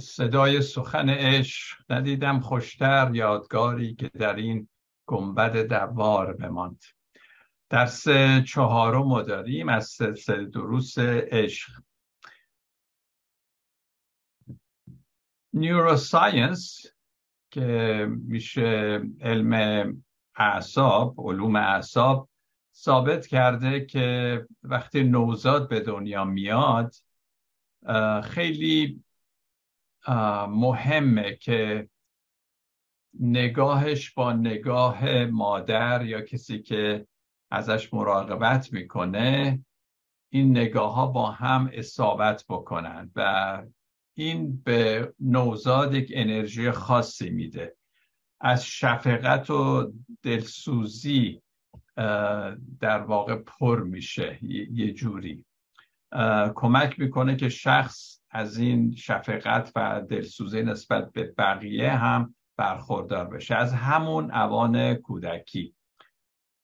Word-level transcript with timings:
صدای 0.00 0.62
سخن 0.62 1.10
عشق. 1.10 1.76
ندیدم 1.90 2.40
خوشتر 2.40 3.10
یادگاری 3.14 3.94
که 3.94 4.08
در 4.08 4.34
این 4.36 4.68
گنبد 5.06 5.56
دوار 5.56 6.32
بماند. 6.32 6.82
درس 7.70 8.08
چهارم 8.46 9.22
داریم 9.22 9.68
از 9.68 9.86
سلسله 9.86 10.44
دروس 10.44 10.98
عشق. 10.98 11.72
نیوروساینس 15.52 16.86
که 17.50 18.08
میشه 18.26 19.02
علم 19.20 20.02
اعصاب 20.36 21.14
علوم 21.18 21.56
اعصاب 21.56 22.28
ثابت 22.74 23.26
کرده 23.26 23.86
که 23.86 24.46
وقتی 24.62 25.02
نوزاد 25.04 25.68
به 25.68 25.80
دنیا 25.80 26.24
میاد 26.24 26.94
خیلی 28.24 29.04
مهمه 30.48 31.34
که 31.36 31.88
نگاهش 33.20 34.10
با 34.10 34.32
نگاه 34.32 35.24
مادر 35.24 36.04
یا 36.04 36.20
کسی 36.20 36.62
که 36.62 37.06
ازش 37.50 37.94
مراقبت 37.94 38.72
می‌کنه 38.72 39.60
این 40.32 40.50
نگاه 40.50 40.94
ها 40.94 41.06
با 41.06 41.30
هم 41.30 41.70
اصابت 41.72 42.44
بکنن 42.48 43.10
و 43.16 43.62
این 44.14 44.62
به 44.64 45.14
نوزاد 45.20 45.94
یک 45.94 46.12
انرژی 46.14 46.70
خاصی 46.70 47.30
میده. 47.30 47.76
از 48.40 48.66
شفقت 48.66 49.50
و 49.50 49.92
دلسوزی 50.22 51.42
در 52.80 52.98
واقع 52.98 53.36
پر 53.36 53.82
میشه 53.82 54.38
یه 54.72 54.92
جوری. 54.92 55.44
کمک 56.54 57.00
می‌کنه 57.00 57.36
که 57.36 57.48
شخص 57.48 58.20
از 58.30 58.58
این 58.58 58.94
شفقت 58.94 59.72
و 59.76 60.02
دلسوزی 60.08 60.62
نسبت 60.62 61.12
به 61.12 61.34
بقیه 61.38 61.90
هم 61.90 62.34
برخوردار 62.56 63.26
بشه. 63.26 63.54
از 63.54 63.74
همون 63.74 64.30
اوان 64.30 64.94
کودکی. 64.94 65.74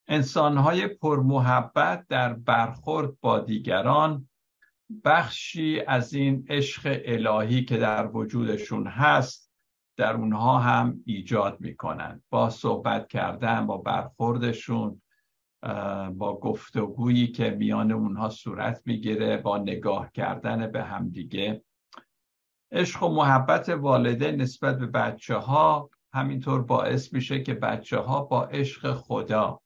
انسانهای 0.09 0.87
پرمحبت 0.87 2.07
در 2.09 2.33
برخورد 2.33 3.21
با 3.21 3.39
دیگران 3.39 4.29
بخشی 5.05 5.81
از 5.87 6.15
این 6.15 6.47
عشق 6.49 7.03
الهی 7.05 7.65
که 7.65 7.77
در 7.77 8.07
وجودشون 8.07 8.87
هست 8.87 9.53
در 9.97 10.13
اونها 10.17 10.59
هم 10.59 11.03
ایجاد 11.07 11.61
می‌کنن. 11.61 12.23
با 12.31 12.51
صحبت 12.51 13.09
کردن 13.09 13.67
با 13.67 13.77
برخوردشون 13.77 15.03
با 16.13 16.41
گفتگویی 16.43 17.27
که 17.27 17.51
میان 17.51 17.93
اونها 17.93 18.29
صورت 18.29 18.83
می‌گیره 18.85 19.37
با 19.37 19.59
نگاه 19.59 20.11
کردن 20.13 20.73
به 20.73 20.83
همدیگه. 20.83 21.63
عشق 22.73 23.03
و 23.03 23.09
محبت 23.09 23.69
والده 23.69 24.33
نسبت 24.33 24.79
به 24.79 24.87
بچه 24.87 25.37
ها 25.37 25.91
همینطور 26.13 26.63
باعث 26.63 27.13
میشه 27.13 27.43
که 27.43 27.55
بچه 27.55 27.99
ها 27.99 28.23
با 28.23 28.45
عشق 28.45 28.95
خدا 28.95 29.61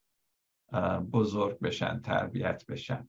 بزرگ 1.13 1.59
بشن 1.59 2.01
تربیت 2.01 2.67
بشن. 2.67 3.09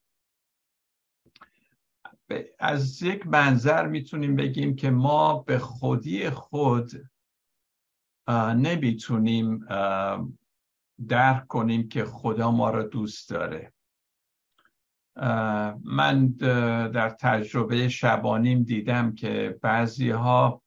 از 2.60 3.02
یک 3.02 3.28
منظر 3.28 3.88
می‌تونیم 3.88 4.36
بگیم 4.36 4.76
که 4.76 4.90
ما 4.90 5.38
به 5.40 5.60
خودی 5.60 6.30
خود 6.30 6.92
نمی‌تونیم 8.56 9.66
درک 11.08 11.48
کنیم 11.48 11.88
که 11.88 12.06
خدا 12.06 12.52
ما 12.52 12.70
را 12.70 12.84
دوست 12.84 13.30
داره. 13.30 13.74
من 15.84 16.28
در 16.94 17.10
تجربه 17.10 17.90
شبانیم 17.90 18.64
دیدم 18.64 19.16
که 19.16 19.60
بعضی 19.62 20.10
ها 20.10 20.62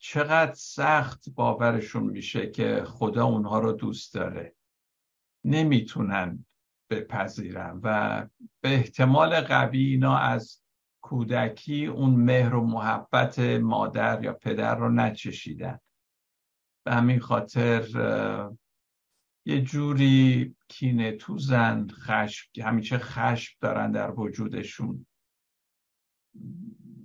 چقدر 0.00 0.54
سخت 0.54 1.28
باورشون 1.34 2.02
میشه 2.02 2.50
که 2.50 2.84
خدا 2.86 3.26
اونها 3.26 3.58
رو 3.58 3.72
دوست 3.72 4.14
داره. 4.14 4.54
نمی‌تونن 5.44 6.46
بپذیرن 6.90 7.80
و 7.82 8.26
به 8.60 8.74
احتمال 8.74 9.40
قوی 9.40 9.84
اینا 9.84 10.18
از 10.18 10.62
کودکی 11.00 11.86
اون 11.86 12.10
مهر 12.10 12.54
و 12.54 12.66
محبت 12.66 13.38
مادر 13.38 14.24
یا 14.24 14.32
پدر 14.32 14.74
رو 14.74 14.88
نچشیدن. 14.88 15.78
به 16.86 16.94
همین 16.94 17.20
خاطر 17.20 17.82
یه 19.48 19.60
جوری 19.60 20.54
کینه 20.68 21.12
توزن 21.12 21.86
خشم 21.88 22.48
همیشه 22.62 22.98
خشم 22.98 23.56
دارن 23.60 23.92
در 23.92 24.10
وجودشون. 24.10 25.06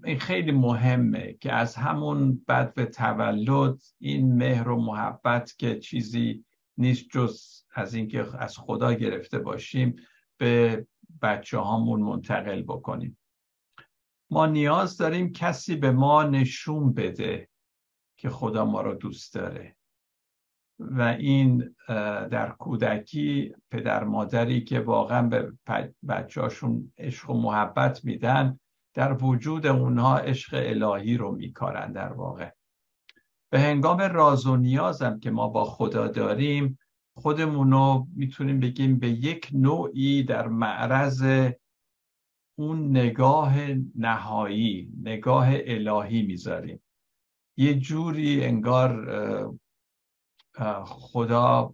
این 0.04 0.20
خیلی 0.20 0.52
مهمه 0.52 1.34
که 1.34 1.54
از 1.54 1.76
همون 1.76 2.46
بد 2.48 2.74
به 2.74 2.86
تولد 2.86 3.82
این 4.00 4.36
مهر 4.36 4.70
و 4.70 4.82
محبت 4.82 5.56
که 5.58 5.80
چیزی 5.80 6.46
نیست 6.78 7.06
جز 7.12 7.64
از 7.76 7.94
اینکه 7.94 8.26
از 8.38 8.58
خدا 8.58 8.94
گرفته 8.94 9.40
باشیم 9.40 9.96
به 10.38 10.88
بچه 11.22 11.58
هامون 11.58 12.02
منتقل 12.02 12.62
بکنیم. 12.62 13.18
ما 14.30 14.46
نیاز 14.46 14.98
داریم 14.98 15.32
کسی 15.34 15.76
به 15.76 15.92
ما 15.92 16.24
نشون 16.24 16.94
بده 16.94 17.50
که 18.18 18.30
خدا 18.30 18.66
ما 18.66 18.82
رو 18.82 18.94
دوست 18.94 19.34
داره. 19.34 19.76
و 20.92 21.02
این 21.02 21.76
در 22.32 22.50
کودکی 22.50 23.54
پدر 23.72 24.04
مادری 24.04 24.64
که 24.64 24.80
واقعا 24.80 25.28
به 25.28 25.54
بچهاشون 26.10 26.94
عشق 26.98 27.30
و 27.30 27.42
محبت 27.42 28.06
میدن 28.06 28.60
در 28.94 29.24
وجود 29.24 29.68
اونها 29.68 30.18
عشق 30.18 30.54
الهی 30.54 31.18
رو 31.18 31.36
میکارن 31.36 31.92
در 31.92 32.14
واقع. 32.14 32.50
به 33.52 33.60
هنگام 33.60 33.98
راز 33.98 34.46
و 34.46 34.58
نیازم 34.58 35.20
که 35.20 35.32
ما 35.32 35.48
با 35.48 35.66
خدا 35.66 36.08
داریم 36.08 36.80
خودمونو 37.18 38.06
می‌تونیم 38.16 38.60
بگیم 38.60 39.00
به 39.00 39.10
یک 39.10 39.50
نوعی 39.54 40.24
در 40.24 40.48
معرض 40.48 41.26
اون 42.60 42.90
نگاه 42.90 43.56
نهایی 43.96 44.92
نگاه 45.02 45.48
الهی 45.52 46.22
می‌ذاریم. 46.22 46.84
یه 47.58 47.74
جوری 47.74 48.46
انگار 48.46 49.08
خدا 50.86 51.74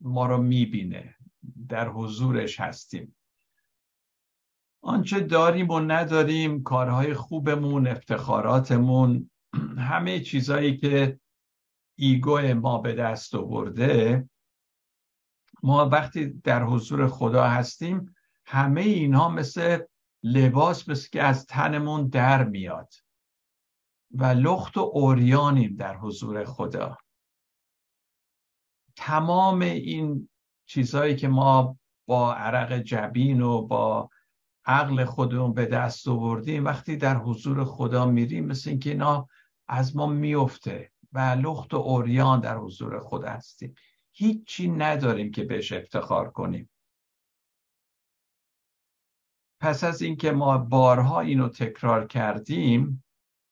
ما 0.00 0.26
رو 0.26 0.42
می‌بینه. 0.42 1.14
در 1.68 1.88
حضورش 1.88 2.60
هستیم. 2.60 3.16
آنچه 4.82 5.20
داریم 5.20 5.70
و 5.70 5.80
نداریم 5.80 6.62
کارهای 6.62 7.14
خوبمون 7.14 7.86
افتخاراتمون 7.86 9.30
همه 9.78 10.20
چیزهایی 10.20 10.76
که 10.76 11.20
ایگو 11.98 12.54
ما 12.54 12.78
به 12.78 12.94
دست 12.94 13.34
آورده 13.34 14.28
ما 15.62 15.88
وقتی 15.88 16.26
در 16.26 16.64
حضور 16.64 17.08
خدا 17.08 17.44
هستیم 17.44 18.14
همه 18.46 18.80
اینها 18.80 19.28
مثل 19.28 19.78
لباس 20.22 20.88
مثل 20.88 21.08
که 21.10 21.22
از 21.22 21.46
تنمون 21.46 22.08
در 22.08 22.44
میاد. 22.44 22.94
و 24.10 24.24
لخت 24.24 24.76
و 24.76 24.80
اوریانیم 24.80 25.76
در 25.76 25.96
حضور 25.96 26.44
خدا. 26.44 26.98
تمام 28.98 29.60
این 29.60 30.28
چیزهایی 30.66 31.16
که 31.16 31.28
ما 31.28 31.78
با 32.06 32.34
عرق 32.34 32.78
جبین 32.78 33.40
و 33.40 33.62
با 33.62 34.10
عقل 34.64 35.04
خودمون 35.04 35.54
به 35.54 35.66
دست 35.66 36.08
آوردیم 36.08 36.64
وقتی 36.64 36.96
در 36.96 37.16
حضور 37.16 37.64
خدا 37.64 38.06
میریم 38.06 38.46
مثل 38.46 38.70
اینکه 38.70 38.90
اینا 38.90 39.28
از 39.68 39.96
ما 39.96 40.06
میفته 40.06 40.92
و 41.12 41.18
لخت 41.18 41.74
و 41.74 41.76
اوریان 41.76 42.40
در 42.40 42.56
حضور 42.56 43.00
خدا 43.00 43.28
هستیم. 43.28 43.74
هیچی 44.12 44.68
نداریم 44.68 45.30
که 45.30 45.44
بهش 45.44 45.72
افتخار 45.72 46.30
کنیم. 46.30 46.70
پس 49.60 49.84
از 49.84 50.02
اینکه 50.02 50.32
ما 50.32 50.58
بارها 50.58 51.20
اینو 51.20 51.48
تکرار 51.48 52.06
کردیم 52.06 53.04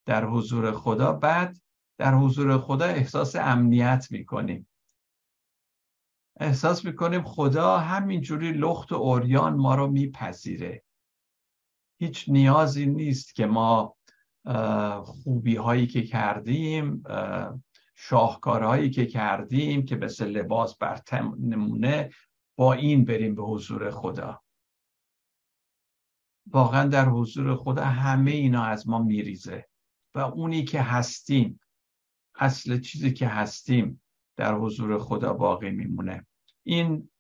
در 0.07 0.25
حضور 0.25 0.73
خدا 0.73 1.13
بعد 1.13 1.61
در 1.99 2.15
حضور 2.15 2.59
خدا 2.59 2.85
احساس 2.85 3.37
امنیت 3.37 4.07
می‌کنیم. 4.11 4.69
احساس 6.41 6.85
می‌کنیم 6.85 7.23
خدا 7.23 7.79
همینجوری 7.79 8.53
لخت 8.53 8.93
و 8.93 8.95
اوریان 8.95 9.57
ما 9.57 9.75
رو 9.75 9.87
میپذیره. 9.87 10.83
هیچ 12.01 12.29
نیازی 12.29 12.87
نیست 12.87 13.35
که 13.35 13.47
ما 13.47 13.97
خوبی 15.05 15.57
هایی 15.57 15.87
که 15.87 16.03
کردیم 16.03 17.03
شاهکارهایی 17.95 18.91
که 18.91 19.07
کردیم 19.07 19.85
که 19.85 19.97
مثل 19.97 20.27
لباس 20.27 20.79
بر 20.79 21.01
نمونه 21.39 22.11
با 22.57 22.73
این 22.73 23.05
بریم 23.05 23.35
به 23.35 23.43
حضور 23.43 23.91
خدا. 23.91 24.43
واقعا 26.47 26.89
در 26.89 27.09
حضور 27.09 27.57
خدا 27.57 27.85
همه 27.85 28.31
اینا 28.31 28.65
از 28.65 28.89
ما 28.89 28.99
میریزه 28.99 29.69
و 30.15 30.19
اونی 30.19 30.65
که 30.65 30.81
هستیم 30.81 31.61
اصل 32.35 32.81
چیزی 32.81 33.13
که 33.13 33.29
هستیم 33.29 34.03
در 34.37 34.55
حضور 34.55 34.99
خدا 34.99 35.33
باقی 35.33 35.71
میمونه. 35.71 36.27
این 36.63 37.11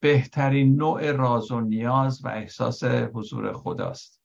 بهترین 0.00 0.76
نوع 0.76 1.12
راز 1.12 1.50
و 1.50 1.60
نیاز 1.60 2.24
و 2.24 2.28
احساس 2.28 2.84
حضور 2.84 3.52
خداست. 3.52 4.22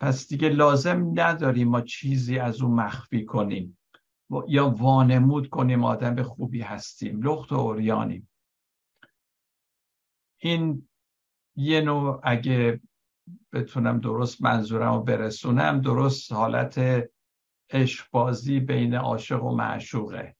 پس 0.00 0.28
دیگه 0.28 0.48
لازم 0.48 1.12
نداریم 1.14 1.68
ما 1.68 1.80
چیزی 1.80 2.38
از 2.38 2.62
اون 2.62 2.74
مخفی 2.74 3.24
کنیم. 3.24 3.78
یا 4.48 4.68
وانمود 4.68 5.48
کنیم 5.48 5.84
آدم 5.84 6.22
خوبی 6.22 6.60
هستیم. 6.60 7.22
لخت 7.22 7.52
و 7.52 7.54
اوریانیم 7.54 8.28
این 10.38 10.88
یه 11.56 11.80
نوع 11.80 12.20
اگه 12.22 12.80
بتونم 13.52 14.00
درست 14.00 14.42
منظورم 14.42 14.94
رو 14.94 15.02
برسونم 15.02 15.80
درست 15.80 16.32
حالت 16.32 17.04
عشقبازی 17.70 18.60
بین 18.60 18.94
عاشق 18.94 19.44
و 19.44 19.56
معشوقه. 19.56 20.35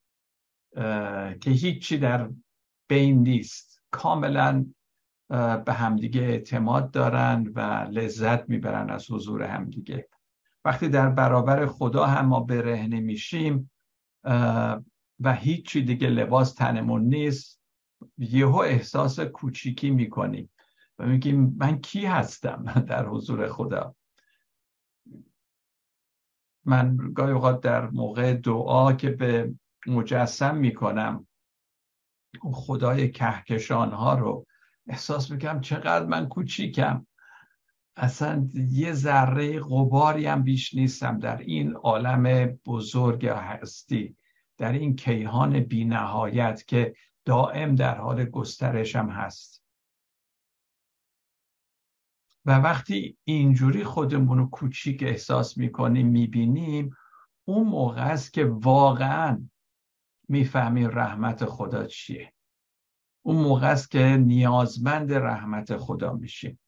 که 1.41 1.51
هیچی 1.51 1.99
در 1.99 2.31
بین 2.89 3.23
نیست. 3.23 3.83
کاملا 3.91 4.67
به 5.67 5.73
همدیگه 5.73 6.21
اعتماد 6.21 6.91
دارن 6.91 7.53
و 7.55 7.61
لذت 7.91 8.49
می‌برن 8.49 8.91
از 8.91 9.11
حضور 9.11 9.43
همدیگه. 9.43 10.09
وقتی 10.65 10.89
در 10.89 11.09
برابر 11.09 11.67
خدا 11.67 12.07
هم 12.07 12.27
ما 12.27 12.41
برهنه 12.41 13.01
میشیم 13.01 13.71
و 15.21 15.35
هیچی 15.35 15.83
دیگه 15.83 16.09
لباس 16.09 16.55
تنمون 16.55 17.03
نیست 17.03 17.61
یهو 18.19 18.57
احساس 18.57 19.21
کوچیکی 19.21 19.91
می‌کنیم 19.91 20.51
و 20.99 21.07
میگیم 21.07 21.57
من 21.59 21.81
کی 21.81 22.07
هستم 22.07 22.65
در 22.89 23.07
حضور 23.07 23.49
خدا؟ 23.49 23.95
من 26.65 26.97
گاهی 26.97 27.33
اوقات 27.33 27.61
در 27.61 27.91
موقع 27.91 28.35
دعا 28.35 28.93
که 28.93 29.11
به 29.11 29.55
مجسم 29.89 30.57
می‌کنم. 30.57 31.27
خدای 32.53 33.11
کهکشان 33.11 33.93
ها 33.93 34.15
رو 34.15 34.47
احساس 34.87 35.31
می‌کنم 35.31 35.61
چقدر 35.61 36.07
من 36.07 36.29
کوچیکم. 36.29 37.07
اصلا 37.97 38.49
یه 38.55 38.93
ذره 38.93 39.61
غباری 39.61 40.27
هم 40.27 40.43
بیش 40.43 40.75
نیستم. 40.75 41.19
در 41.19 41.37
این 41.37 41.73
عالم 41.73 42.47
بزرگ 42.67 43.27
هستی 43.27 44.17
در 44.59 44.73
این 44.73 44.97
کیهان 44.97 45.61
بی 45.61 45.85
نهایت 45.85 46.65
که 46.67 46.95
دائم 47.25 47.75
در 47.75 47.99
حال 47.99 48.25
گسترش 48.25 48.97
هم 48.97 49.09
هست. 49.09 49.63
و 52.45 52.59
وقتی 52.59 53.19
اینجوری 53.25 53.85
خودمون 53.85 54.39
رو 54.39 54.47
کوچیک 54.51 55.03
احساس 55.03 55.59
می‌کنیم 55.59 56.07
می‌بینیم 56.07 56.97
اون 57.45 57.69
موقع 57.69 58.03
است 58.03 58.33
که 58.33 58.45
واقعا 58.45 59.49
می‌فهمیم 60.29 60.91
رحمت 60.93 61.45
خدا 61.45 61.87
چیه. 61.87 62.33
اون 63.23 63.37
موقع 63.37 63.71
است 63.71 63.91
که 63.91 63.99
نیازمند 63.99 65.13
رحمت 65.13 65.77
خدا 65.77 66.13
میشیم. 66.13 66.61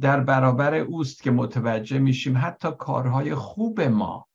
در 0.00 0.20
برابر 0.20 0.74
اوست 0.74 1.22
که 1.22 1.30
متوجه 1.30 1.98
میشیم 1.98 2.38
حتی 2.38 2.68
کارهای 2.78 3.34
خوب 3.34 3.80
ما. 3.80 4.28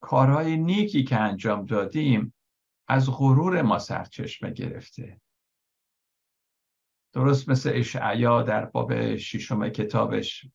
کارهای 0.00 0.56
نیکی 0.56 1.04
که 1.04 1.16
انجام 1.16 1.66
دادیم 1.66 2.34
از 2.88 3.10
غرور 3.10 3.62
ما 3.62 3.78
سرچشمه 3.78 4.50
گرفته. 4.50 5.20
درست 7.12 7.48
مثل 7.48 7.70
اشعیا 7.74 8.42
در 8.42 8.64
باب 8.64 9.16
ششم 9.16 9.68
کتابش. 9.68 10.46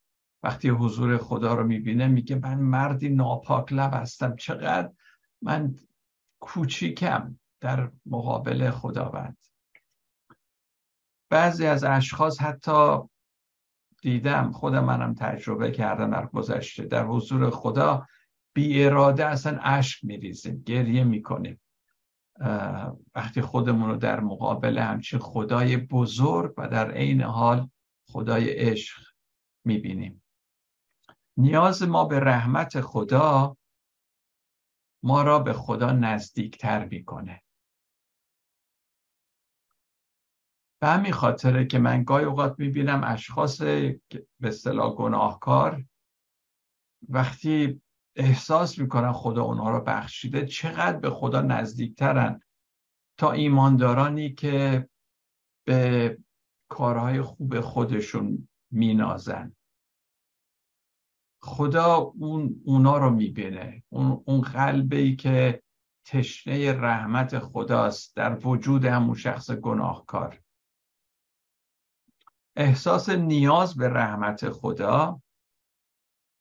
وقتی 0.44 0.70
حضور 0.70 1.18
خدا 1.18 1.54
رو 1.54 1.68
می‌بینه 1.68 2.08
میگه 2.08 2.36
من 2.36 2.60
مردی 2.60 3.10
ناپاک 3.10 3.74
لب 3.74 3.94
هستم. 3.94 4.36
چقدر 4.36 4.92
من 5.42 5.76
کوچیکم 6.40 7.40
در 7.62 7.92
مقابل 8.06 8.72
خداوند. 8.72 9.38
بعضی 11.30 11.66
از 11.66 11.84
اشخاص 11.84 12.42
حتی 12.42 12.98
دیدم 14.02 14.52
خودم 14.52 14.86
منم 14.86 15.14
تجربه 15.14 15.72
کردم 15.72 16.12
در 16.12 16.26
گذشته. 16.26 16.84
در 16.84 17.06
حضور 17.06 17.50
خدا 17.50 18.08
بی 18.54 18.84
اراده 18.84 19.26
اصلا 19.26 19.60
اشک 19.62 20.06
میریزیم 20.06 20.64
گریه 20.66 21.04
می‌کنیم. 21.04 21.62
وقتی 23.16 23.42
خودمون 23.42 23.90
رو 23.90 23.98
در 23.98 24.20
مقابل 24.20 24.78
همچین 24.78 25.20
خدای 25.20 25.78
بزرگ 25.78 26.54
و 26.58 26.68
در 26.68 26.92
عین 26.92 27.22
حال 27.22 27.70
خدای 28.08 28.50
عشق 28.50 29.02
می‌بینیم. 29.66 30.24
نیاز 31.38 31.84
ما 31.84 32.06
به 32.06 32.20
رحمت 32.20 32.82
خدا 32.82 33.58
ما 35.06 35.22
را 35.22 35.40
به 35.40 35.54
خدا 35.54 35.92
نزدیکتر 35.92 36.86
می‌کنه. 36.86 37.44
به 40.82 40.88
همین 40.88 41.12
خاطره 41.12 41.66
که 41.66 41.80
من 41.80 42.04
گاهی 42.04 42.26
اوقات 42.26 42.56
می‌بینم 42.60 43.02
اشخاص 43.04 43.62
به 43.62 44.00
اصطلاح 44.44 44.96
گناهکار 44.96 45.86
وقتی 47.10 47.82
احساس 48.16 48.80
می‌کنن 48.80 49.12
خدا 49.12 49.44
اونها 49.44 49.72
رو 49.72 49.82
بخشیده 49.82 50.46
چقدر 50.46 50.98
به 50.98 51.10
خدا 51.10 51.42
نزدیکترن 51.42 52.42
تا 53.20 53.32
ایماندارانی 53.32 54.34
که 54.34 54.90
به 55.68 56.18
کارهای 56.70 57.22
خوب 57.22 57.60
خودشون 57.60 58.48
مینازن. 58.72 59.55
خدا 61.46 61.96
اون 61.96 62.62
اونا 62.66 62.98
رو 62.98 63.10
می‌بینه. 63.10 63.84
اون, 63.90 64.24
اون 64.26 64.42
قلبی 64.42 65.16
که 65.16 65.64
تشنه 66.06 66.72
رحمت 66.72 67.40
خداست 67.40 68.16
در 68.16 68.48
وجود 68.48 68.86
همون 68.86 69.16
شخص 69.16 69.52
گناهکار. 69.52 70.42
احساس 72.56 73.10
نیاز 73.10 73.76
به 73.76 73.90
رحمت 73.90 74.50
خدا 74.50 75.22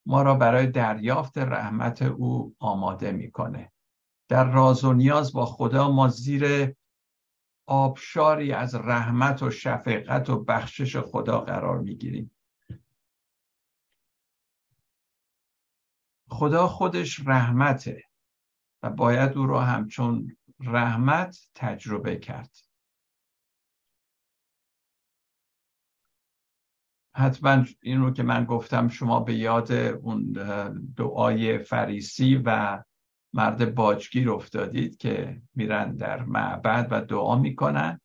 ما 0.07 0.23
را 0.23 0.35
برای 0.35 0.67
دریافت 0.67 1.39
رحمت 1.39 2.03
او 2.03 2.55
آماده 2.59 3.13
می‌کنه. 3.13 3.73
در 4.29 4.51
راز 4.51 4.85
و 4.85 4.93
نیاز 4.93 5.33
با 5.33 5.47
خدا 5.47 5.91
ما 5.91 6.09
زیر 6.09 6.75
آبشاری 7.69 8.53
از 8.53 8.75
رحمت 8.75 9.43
و 9.43 9.51
شفقت 9.51 10.31
و 10.31 10.45
بخشش 10.45 10.97
خدا 10.97 11.41
قرار 11.41 11.79
می‌گیریم. 11.79 12.34
خدا 16.35 16.67
خودش 16.67 17.21
رحمته 17.27 18.03
و 18.83 18.91
باید 18.91 19.39
او 19.39 19.47
را 19.47 19.61
همچون 19.61 20.37
رحمت 20.61 21.49
تجربه 21.55 22.17
کرد. 22.17 22.57
حتما 27.17 27.65
این 27.83 28.01
رو 28.01 28.11
که 28.11 28.23
من 28.23 28.45
گفتم 28.45 28.89
شما 28.89 29.21
به 29.21 29.35
یاد 29.35 29.73
اون 29.73 30.33
دعای 30.97 31.59
فریسی 31.59 32.43
و 32.45 32.83
مرد 33.33 33.75
باجگیر 33.75 34.31
افتادید 34.31 34.97
که 34.97 35.43
میرن 35.55 35.97
در 35.97 36.23
معبد 36.23 36.89
و 36.91 37.01
دعا 37.01 37.39
می‌کنن 37.39 38.01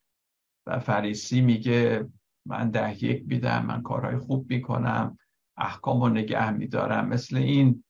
و 0.68 0.80
فریسی 0.80 1.42
میگه 1.42 2.10
من 2.46 2.70
ده 2.70 3.04
یک 3.04 3.24
میدم 3.28 3.66
من 3.66 3.82
کارهای 3.82 4.18
خوب 4.18 4.50
می‌کنم 4.50 5.18
احکام 5.58 6.02
و 6.02 6.10
نگه 6.10 6.52
میدارم. 6.52 7.08
مثل 7.08 7.38
این 7.38 7.84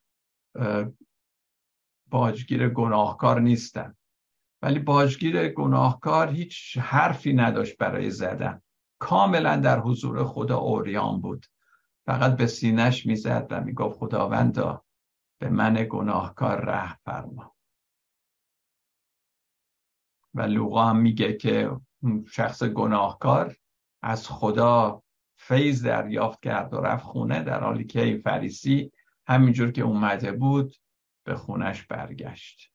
باجگیر 2.09 2.69
گناهکار 2.69 3.39
نیستن. 3.39 3.95
ولی 4.61 4.79
باجگیر 4.79 5.49
گناهکار 5.49 6.29
هیچ 6.29 6.77
حرفی 6.77 7.33
نداشت 7.33 7.77
برای 7.77 8.09
زدن. 8.09 8.61
کاملا 8.99 9.55
در 9.55 9.79
حضور 9.79 10.23
خدا 10.23 10.57
اوریان 10.57 11.21
بود. 11.21 11.45
فقط 12.05 12.37
به 12.37 12.47
سینش 12.47 13.05
می‌زد 13.05 13.47
و 13.49 13.61
می‌گفت 13.61 13.99
خداوندا 13.99 14.85
به 15.41 15.49
من 15.49 15.87
گناهکار 15.89 16.65
ره 16.65 16.99
فرما. 17.05 17.55
و 20.33 20.41
لوقا 20.41 20.85
هم 20.85 20.97
میگه 20.97 21.33
که 21.33 21.71
شخص 22.31 22.63
گناهکار 22.63 23.55
از 24.01 24.27
خدا 24.27 25.03
فیض 25.35 25.85
دریافت 25.85 26.43
کرد 26.43 26.73
و 26.73 26.77
رفت 26.77 27.03
خونه 27.03 27.43
در 27.43 27.63
حالی 27.63 27.83
که 27.83 28.01
این 28.01 28.21
فریسی 28.21 28.91
همینجور 29.29 29.71
که 29.71 29.81
اومده 29.81 30.31
بود 30.31 30.75
به 31.23 31.35
خونش 31.35 31.83
برگشت. 31.83 32.71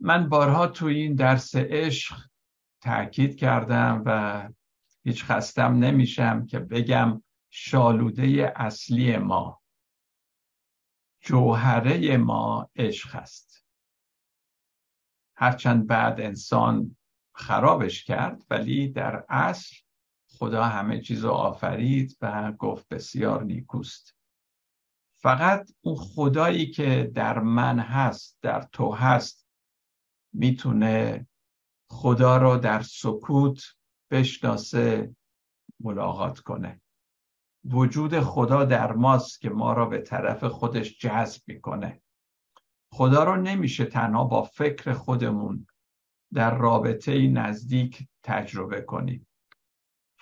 من 0.00 0.28
بارها 0.28 0.66
تو 0.66 0.86
این 0.86 1.14
درس 1.14 1.56
عشق 1.56 2.28
تاکید 2.80 3.36
کردم 3.36 4.02
و 4.06 4.48
هیچ 5.04 5.24
خستم 5.24 5.72
نمیشم 5.72 6.46
که 6.46 6.58
بگم 6.58 7.22
شالوده 7.50 8.52
اصلی 8.56 9.16
ما 9.16 9.62
جوهره 11.20 12.16
ما 12.16 12.70
عشق 12.76 13.16
است. 13.16 13.66
هرچند 15.36 15.86
بعد 15.86 16.20
انسان 16.20 16.97
خرابش 17.38 18.04
کرد 18.04 18.44
ولی 18.50 18.88
در 18.88 19.24
اصل 19.28 19.76
خدا 20.30 20.64
همه 20.64 21.00
چیز 21.00 21.24
رو 21.24 21.30
آفرید 21.30 22.16
و 22.20 22.52
گفت 22.52 22.88
بسیار 22.88 23.44
نیکوست. 23.44 24.16
فقط 25.20 25.70
اون 25.80 25.96
خدایی 25.96 26.70
که 26.70 27.10
در 27.14 27.38
من 27.38 27.78
هست 27.78 28.38
در 28.42 28.62
تو 28.72 28.92
هست 28.92 29.48
می‌تونه 30.32 31.26
خدا 31.90 32.36
رو 32.36 32.56
در 32.56 32.82
سکوت 32.82 33.62
بشناسه 34.10 35.16
ملاقات 35.80 36.38
کنه. 36.38 36.80
وجود 37.64 38.20
خدا 38.20 38.64
در 38.64 38.92
ماست 38.92 39.40
که 39.40 39.50
ما 39.50 39.72
را 39.72 39.86
به 39.86 39.98
طرف 39.98 40.44
خودش 40.44 40.98
جذب 40.98 41.42
می‌کنه. 41.46 42.02
خدا 42.92 43.24
رو 43.24 43.36
نمیشه 43.36 43.84
تنها 43.84 44.24
با 44.24 44.42
فکر 44.42 44.92
خودمون 44.92 45.66
در 46.34 46.58
رابطه 46.58 47.28
نزدیک 47.28 48.08
تجربه 48.22 48.80
کنیم 48.80 49.28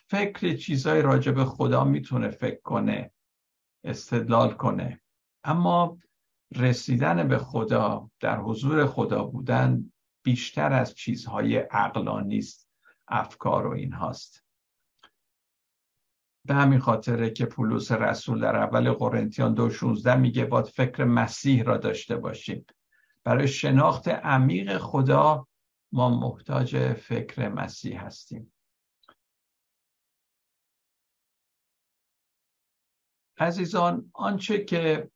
فکر 0.09 0.57
چیزای 0.57 1.03
راجع 1.03 1.33
به 1.33 1.45
خدا 1.45 1.85
می‌تونه 1.85 2.29
فکر 2.29 2.61
کنه 2.61 3.11
استدلال 3.85 4.53
کنه. 4.53 5.01
اما 5.45 5.99
رسیدن 6.55 7.29
به 7.29 7.39
خدا 7.39 8.11
در 8.21 8.41
حضور 8.41 8.87
خدا 8.87 9.25
بودن 9.25 9.93
بیشتر 10.23 10.73
از 10.73 10.95
چیزهای 10.95 11.57
عقلانی 11.57 12.39
است 12.39 12.69
افکار 13.09 13.67
و 13.67 13.71
این 13.71 13.93
هاست. 13.93 14.45
به 16.45 16.55
همین 16.55 16.79
خاطره 16.79 17.31
که 17.31 17.47
پولس 17.47 17.93
رسول 17.93 18.41
در 18.41 18.57
اول 18.57 18.93
قرنتیان 18.93 19.55
دو 19.55 19.71
شونزده 19.71 20.17
میگه 20.17 20.45
باید 20.45 20.67
فکر 20.67 21.05
مسیح 21.05 21.63
را 21.63 21.77
داشته 21.77 22.17
باشیم. 22.17 22.67
برای 23.25 23.49
شناخت 23.49 24.09
عمیق 24.09 24.79
خدا 24.79 25.47
ما 25.93 26.09
محتاج 26.09 26.93
فکر 26.93 27.49
مسیح 27.49 28.05
هستیم. 28.05 28.53
عزیزان 33.39 34.11
آنچه 34.15 34.65
که 34.65 35.11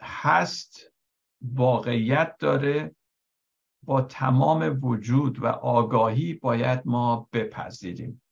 هست 0.00 0.92
واقعیت 1.42 2.36
داره 2.38 2.96
با 3.82 4.02
تمام 4.02 4.78
وجود 4.82 5.42
و 5.42 5.46
آگاهی 5.46 6.34
باید 6.34 6.82
ما 6.84 7.28
بپذیریم 7.32 8.22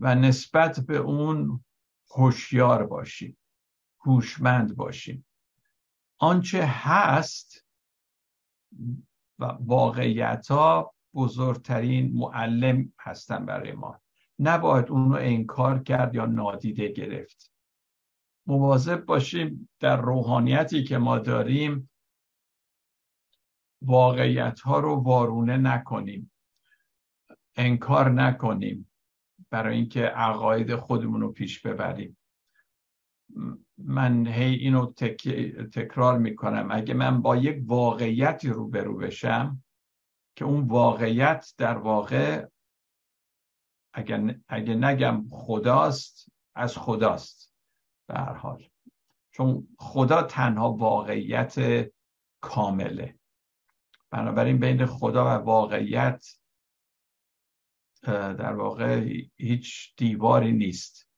و 0.00 0.14
نسبت 0.14 0.80
به 0.80 0.96
اون 0.96 1.64
هوشیار 2.10 2.86
باشیم 2.86 3.38
هوشمند 3.98 4.76
باشیم. 4.76 5.26
آنچه 6.18 6.64
هست 6.66 7.66
و 9.38 9.44
واقعیت 9.60 10.46
ها 10.50 10.94
بزرگترین 11.14 12.12
معلم 12.18 12.92
هستن 13.00 13.46
برای 13.46 13.72
ما. 13.72 14.00
نباید 14.38 14.90
اون 14.90 15.12
رو 15.12 15.18
انکار 15.20 15.82
کرد 15.82 16.14
یا 16.14 16.26
نادیده 16.26 16.88
گرفت. 16.88 17.52
مواظب 18.46 19.04
باشیم 19.04 19.68
در 19.80 20.00
روحانیتی 20.00 20.84
که 20.84 20.98
ما 20.98 21.18
داریم 21.18 21.90
واقعیت 23.82 24.60
ها 24.60 24.78
رو 24.78 24.94
وارونه 24.94 25.56
نکنیم. 25.56 26.32
انکار 27.56 28.10
نکنیم 28.10 28.90
برای 29.50 29.76
اینکه 29.76 30.02
عقاید 30.02 30.76
خودمون 30.76 31.20
رو 31.20 31.32
پیش 31.32 31.60
ببریم. 31.60 32.16
من 33.78 34.26
هی 34.26 34.54
اینو 34.54 34.92
تک... 34.92 35.28
تکرار 35.72 36.18
می‌کنم. 36.18 36.68
اگه 36.70 36.94
من 36.94 37.22
با 37.22 37.36
یک 37.36 37.62
واقعیتی 37.66 38.48
روبرو 38.48 38.96
بشم 38.96 39.64
که 40.36 40.44
اون 40.44 40.66
واقعیت 40.66 41.54
در 41.58 41.76
واقع 41.76 42.46
اگه, 43.94 44.40
اگه 44.48 44.74
نگم 44.74 45.24
خداست 45.30 46.28
از 46.54 46.78
خداست 46.78 47.52
به 48.08 48.14
حال. 48.14 48.68
چون 49.32 49.68
خدا 49.78 50.22
تنها 50.22 50.72
واقعیت 50.72 51.86
کامله. 52.40 53.18
بنابراین 54.10 54.58
بین 54.58 54.86
خدا 54.86 55.24
و 55.24 55.28
واقعیت 55.28 56.26
در 58.02 58.52
واقع 58.52 59.08
هیچ 59.36 59.94
دیواری 59.96 60.52
نیست. 60.52 61.08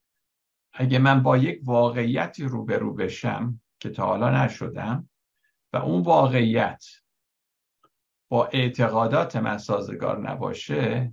اگه 0.78 0.99
من 0.99 1.23
با 1.23 1.37
یک 1.37 1.61
واقعیتی 1.64 2.45
روبرو 2.45 2.95
بشم 2.95 3.61
که 3.80 3.90
تا 3.90 4.06
حالا 4.06 4.45
نشدم 4.45 5.09
و 5.73 5.76
اون 5.76 6.02
واقعیت 6.02 6.85
با 8.30 8.47
اعتقادات 8.47 9.37
من 9.37 9.59
سازگار 9.59 10.30
نباشه 10.30 11.12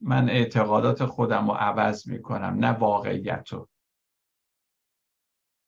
من 0.00 0.28
اعتقادات 0.28 1.04
خودم 1.04 1.50
رو 1.50 1.56
عوض 1.56 2.08
می‌کنم 2.08 2.56
نه 2.58 2.70
واقعیت 2.70 3.48
رو. 3.48 3.68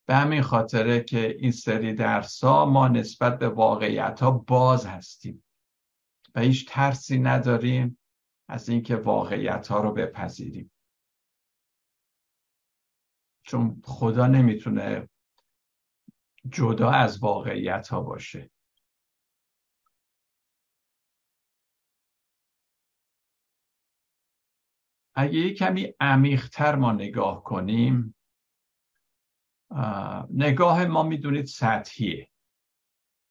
به 0.06 0.14
همین 0.14 0.42
خاطره 0.42 1.00
که 1.00 1.36
این 1.38 1.52
سری 1.52 1.94
درس 1.94 2.44
ها 2.44 2.66
ما 2.66 2.88
نسبت 2.88 3.38
به 3.38 3.48
واقعیت 3.48 4.20
ها 4.20 4.30
باز 4.30 4.86
هستیم 4.86 5.44
و 6.34 6.40
هیچ 6.40 6.68
ترسی 6.68 7.18
نداریم 7.18 7.98
از 8.48 8.68
اینکه 8.68 8.96
واقعیت 8.96 9.68
ها 9.68 9.80
رو 9.80 9.92
بپذیریم. 9.92 10.70
چون 13.44 13.82
خدا 13.84 14.26
نمی‌تونه 14.26 15.08
جدا 16.50 16.90
از 16.90 17.18
واقعیت 17.18 17.88
ها 17.88 18.00
باشه. 18.00 18.50
اگه 25.14 25.38
یه 25.38 25.54
کمی 25.54 25.94
عمیقتر 26.00 26.74
ما 26.74 26.92
نگاه 26.92 27.44
کنیم 27.44 28.14
نگاه 30.30 30.84
ما 30.84 31.02
می‌دونید 31.02 31.44
سطحیه. 31.44 32.28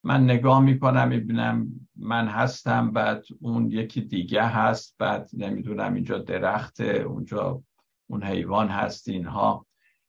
من 0.03 0.23
نگاه 0.23 0.59
می‌کنم 0.61 1.07
می‌بینم 1.07 1.87
من 1.95 2.27
هستم 2.27 2.91
بعد 2.91 3.25
اون 3.41 3.71
یکی 3.71 4.01
دیگه 4.01 4.43
هست 4.43 4.95
بعد 4.97 5.29
نمی‌دونم 5.33 5.93
اینجا 5.93 6.17
درخت 6.17 6.81
اونجا 6.81 7.63
اون 8.07 8.23
حیوان 8.23 8.67
هست 8.67 9.07
اینها. 9.07 9.65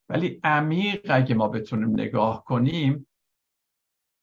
ولی 0.08 0.40
عمیق 0.44 1.06
اگه 1.10 1.34
ما 1.34 1.48
بتونیم 1.48 1.90
نگاه 1.90 2.44
کنیم 2.44 3.06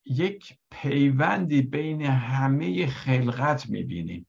یک 0.05 0.57
پیوندی 0.71 1.61
بین 1.61 2.01
همه 2.01 2.87
خلقت 2.87 3.69
می‌بینیم. 3.69 4.27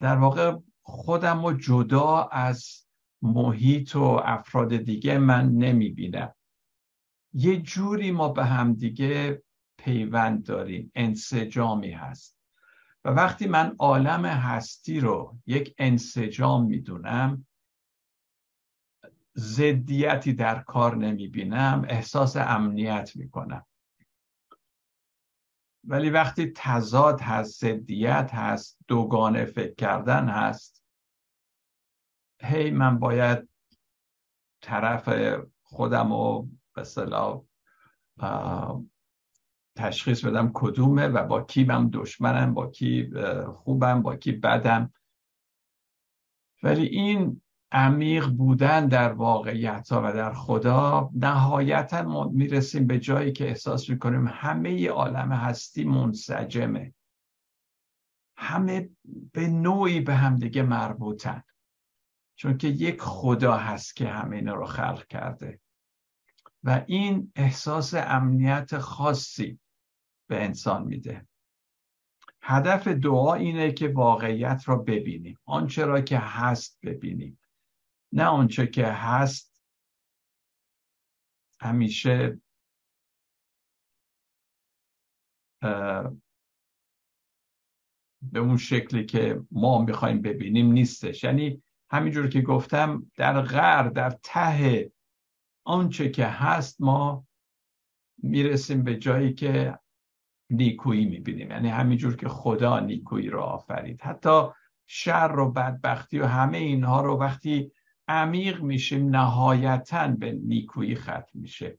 در 0.00 0.16
واقع 0.16 0.56
خودم 0.82 1.46
رو 1.46 1.52
جدا 1.52 2.22
از 2.22 2.86
محیط 3.22 3.96
و 3.96 4.02
افراد 4.24 4.76
دیگه 4.76 5.18
من 5.18 5.48
نمی‌بینم. 5.48 6.34
یه 7.32 7.56
جوری 7.60 8.10
ما 8.10 8.28
به 8.28 8.44
هم 8.44 8.74
دیگه 8.74 9.42
پیوند 9.78 10.46
داریم. 10.46 10.92
انسجامی 10.94 11.90
هست. 11.90 12.38
و 13.04 13.08
وقتی 13.10 13.46
من 13.46 13.76
عالم 13.78 14.24
هستی 14.24 15.00
رو 15.00 15.38
یک 15.46 15.74
انسجام 15.78 16.66
می‌دونم 16.66 17.46
زدیتی 19.38 20.32
در 20.32 20.62
کار 20.62 20.96
نمی‌بینم 20.96 21.86
احساس 21.88 22.36
امنیت 22.36 23.10
می‌کنم. 23.14 23.66
ولی 25.84 26.10
وقتی 26.10 26.52
تضاد 26.56 27.20
هست 27.20 27.60
زدیت 27.60 28.30
هست 28.34 28.78
دوگانه 28.88 29.44
فکر 29.44 29.74
کردن 29.74 30.28
هست 30.28 30.84
هی 32.42 32.70
من 32.70 32.98
باید 32.98 33.48
طرف 34.62 35.08
خودم 35.62 36.12
رو 36.12 36.48
به 36.74 36.84
تشخیص 39.76 40.24
بدم 40.24 40.50
کدومه 40.54 41.08
و 41.08 41.24
با 41.26 41.42
کی 41.42 41.64
من 41.64 41.88
دشمنم 41.88 42.54
با 42.54 42.70
کی 42.70 43.10
خوبم 43.56 44.02
با 44.02 44.16
کی 44.16 44.32
بدم. 44.32 44.92
ولی 46.62 46.86
این 46.86 47.42
عمیق 47.72 48.28
بودن 48.28 48.88
در 48.88 49.12
واقعیت 49.12 49.92
ها 49.92 50.02
و 50.04 50.12
در 50.12 50.32
خدا 50.32 51.10
نهایتا 51.14 52.02
ما 52.02 52.24
می‌رسیم 52.24 52.86
به 52.86 52.98
جایی 52.98 53.32
که 53.32 53.48
احساس 53.48 53.90
می‌کنیم 53.90 54.28
همه 54.28 54.88
عالم 54.88 55.32
هستی 55.32 55.84
منسجمه. 55.84 56.94
همه 58.36 58.90
به 59.32 59.48
نوعی 59.48 60.00
به 60.00 60.14
همدیگه 60.14 60.62
مربوطن. 60.62 61.42
چون 62.36 62.58
که 62.58 62.68
یک 62.68 63.00
خدا 63.00 63.56
هست 63.56 63.96
که 63.96 64.08
همه 64.08 64.36
اینا 64.36 64.54
رو 64.54 64.66
خلق 64.66 65.06
کرده. 65.06 65.60
و 66.64 66.84
این 66.86 67.32
احساس 67.36 67.94
امنیت 67.94 68.78
خاصی 68.78 69.60
به 70.28 70.44
انسان 70.44 70.84
میده. 70.84 71.26
هدف 72.42 72.88
دعا 72.88 73.34
اینه 73.34 73.72
که 73.72 73.88
واقعیت 73.88 74.62
را 74.66 74.76
ببینیم. 74.76 75.38
آنچه 75.44 75.84
را 75.84 76.00
که 76.00 76.18
هست 76.18 76.78
ببینیم. 76.82 77.38
نه 78.12 78.24
آنچه 78.24 78.66
که 78.66 78.86
هست 78.86 79.62
همیشه 81.60 82.40
به 88.22 88.38
اون 88.38 88.56
شکلی 88.56 89.06
که 89.06 89.42
ما 89.50 89.82
می‌خوایم 89.82 90.22
ببینیم 90.22 90.72
نیستش. 90.72 91.24
یعنی 91.24 91.62
همینجور 91.90 92.28
که 92.28 92.40
گفتم 92.42 93.10
در 93.16 93.42
غر 93.42 93.82
در 93.88 94.10
ته 94.10 94.92
آنچه 95.64 96.10
که 96.10 96.26
هست 96.26 96.80
ما 96.80 97.26
می‌رسیم 98.22 98.84
به 98.84 98.96
جایی 98.96 99.32
که 99.34 99.78
نیکویی 100.50 101.06
می‌بینیم. 101.06 101.50
یعنی 101.50 101.68
همینجور 101.68 102.16
که 102.16 102.28
خدا 102.28 102.80
نیکویی 102.80 103.28
رو 103.28 103.40
آفرید. 103.40 104.00
حتی 104.02 104.42
شر 104.86 105.38
و 105.38 105.50
بدبختی 105.50 106.18
و 106.18 106.26
همه 106.26 106.58
اینها 106.58 107.00
رو 107.00 107.16
وقتی 107.16 107.72
عمیق 108.08 108.60
میشیم 108.60 109.08
نهایتا 109.08 110.08
به 110.08 110.32
نیکویی 110.32 110.94
ختم 110.94 111.30
میشه. 111.34 111.78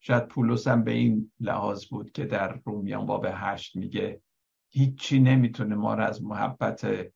شاید 0.00 0.28
پولس 0.28 0.68
هم 0.68 0.84
به 0.84 0.90
این 0.90 1.32
لحاظ 1.40 1.86
بود 1.86 2.12
که 2.12 2.24
در 2.24 2.60
رومیان 2.64 3.06
باب 3.06 3.26
هشت 3.30 3.76
میگه 3.76 4.22
هیچی 4.70 5.20
نمی‌تونه 5.20 5.74
ما 5.74 5.94
رو 5.94 6.02
از 6.04 6.24
محبت 6.24 7.12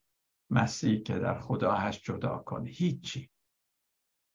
مسیح 0.50 1.02
که 1.02 1.18
در 1.18 1.38
خدا 1.38 1.72
هست 1.72 2.00
جدا 2.02 2.38
کنه. 2.38 2.70
هیچی. 2.70 3.30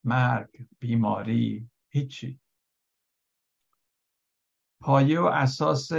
مرگ 0.03 0.67
بیماری 0.79 1.69
هیچی. 1.89 2.39
پایه 4.81 5.19
و 5.19 5.25
اساس 5.25 5.91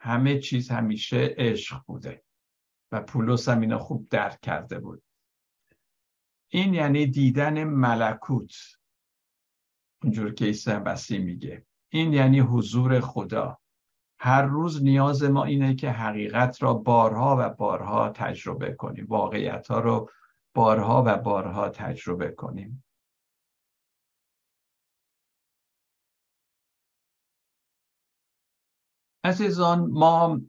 همه 0.00 0.38
چیز 0.38 0.70
همیشه 0.70 1.34
عشق 1.38 1.82
بوده 1.86 2.24
و 2.92 3.02
پولس 3.02 3.48
هم 3.48 3.60
اینو 3.60 3.78
خوب 3.78 4.08
درک 4.08 4.40
کرده 4.40 4.78
بود. 4.78 5.02
این 6.48 6.74
یعنی 6.74 7.06
دیدن 7.06 7.64
ملکوت. 7.64 8.52
اونجور 10.02 10.34
که 10.34 10.44
عیسی 10.44 10.72
مسیح 10.72 11.20
میگه. 11.20 11.66
این 11.88 12.12
یعنی 12.12 12.40
حضور 12.40 13.00
خدا. 13.00 13.58
هر 14.20 14.42
روز 14.42 14.82
نیاز 14.82 15.22
ما 15.22 15.44
اینه 15.44 15.74
که 15.74 15.90
حقیقت 15.90 16.62
را 16.62 16.74
بارها 16.74 17.36
و 17.38 17.48
بارها 17.48 18.08
تجربه 18.08 18.72
کنیم. 18.72 19.06
واقعیت 19.08 19.68
ها 19.68 19.80
رو 19.80 20.10
بارها 20.54 21.02
و 21.06 21.16
بارها 21.16 21.68
تجربه 21.68 22.30
کنیم. 22.30 22.84
عزیزان 29.24 29.90
ما 29.90 30.40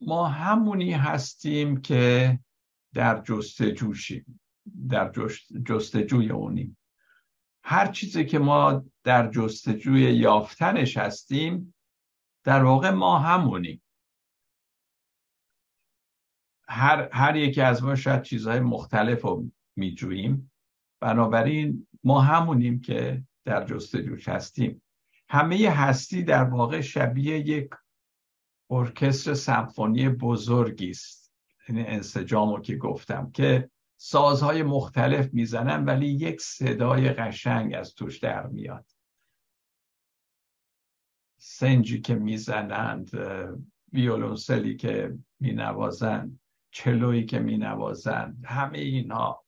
ما 0.00 0.26
همونی 0.26 0.92
هستیم 0.92 1.80
که 1.80 2.38
در 2.94 3.22
جستجوشیم 3.22 4.40
در 4.88 5.12
جستجوی 5.66 6.30
اونیم. 6.30 6.78
هر 7.64 7.86
چیزی 7.86 8.24
که 8.24 8.38
ما 8.38 8.84
در 9.04 9.30
جستجوی 9.30 10.00
یافتنش 10.00 10.96
هستیم 10.96 11.74
در 12.44 12.64
واقع 12.64 12.90
ما 12.90 13.18
همونیم. 13.18 13.82
هر, 16.68 17.08
هر 17.12 17.36
یکی 17.36 17.60
از 17.60 17.82
ما 17.84 17.94
شاید 17.94 18.22
چیزهای 18.22 18.60
مختلف 18.60 19.22
رو 19.22 19.50
میجوییم. 19.76 20.52
بنابراین 21.00 21.86
ما 22.04 22.20
همونیم 22.20 22.80
که 22.80 23.24
در 23.44 23.64
جستجوش 23.64 24.28
هستیم. 24.28 24.82
همه 25.28 25.70
هستی 25.70 26.22
در 26.22 26.44
واقع 26.44 26.80
شبیه 26.80 27.38
یک 27.38 27.70
ارکستر 28.70 29.34
سمفونی 29.34 30.08
بزرگی 30.08 30.90
است. 30.90 31.21
یعنی 31.68 31.82
انسجامو 31.82 32.60
که 32.60 32.76
گفتم 32.76 33.30
که 33.30 33.70
سازهای 33.96 34.62
مختلف 34.62 35.34
می‌زنن 35.34 35.84
ولی 35.84 36.06
یک 36.06 36.40
صدای 36.40 37.08
قشنگ 37.08 37.74
از 37.74 37.94
توش 37.94 38.18
در 38.18 38.46
میاد. 38.46 38.86
سنجی 41.38 42.00
که 42.00 42.14
می‌زنند 42.14 43.10
ویولونسلی 43.92 44.76
که 44.76 45.14
مینوازند 45.40 46.40
چلویی 46.70 47.26
که 47.26 47.38
مینوازند 47.38 48.44
همه 48.44 48.78
اینها 48.78 49.44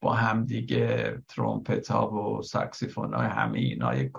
با 0.00 0.14
همدیگه 0.14 1.22
ترومپت 1.28 1.90
ها 1.90 2.10
و 2.12 2.42
ساکسیفون 2.42 3.14
های 3.14 3.26
همه 3.26 3.58
اینها 3.58 3.94
یک 3.94 4.12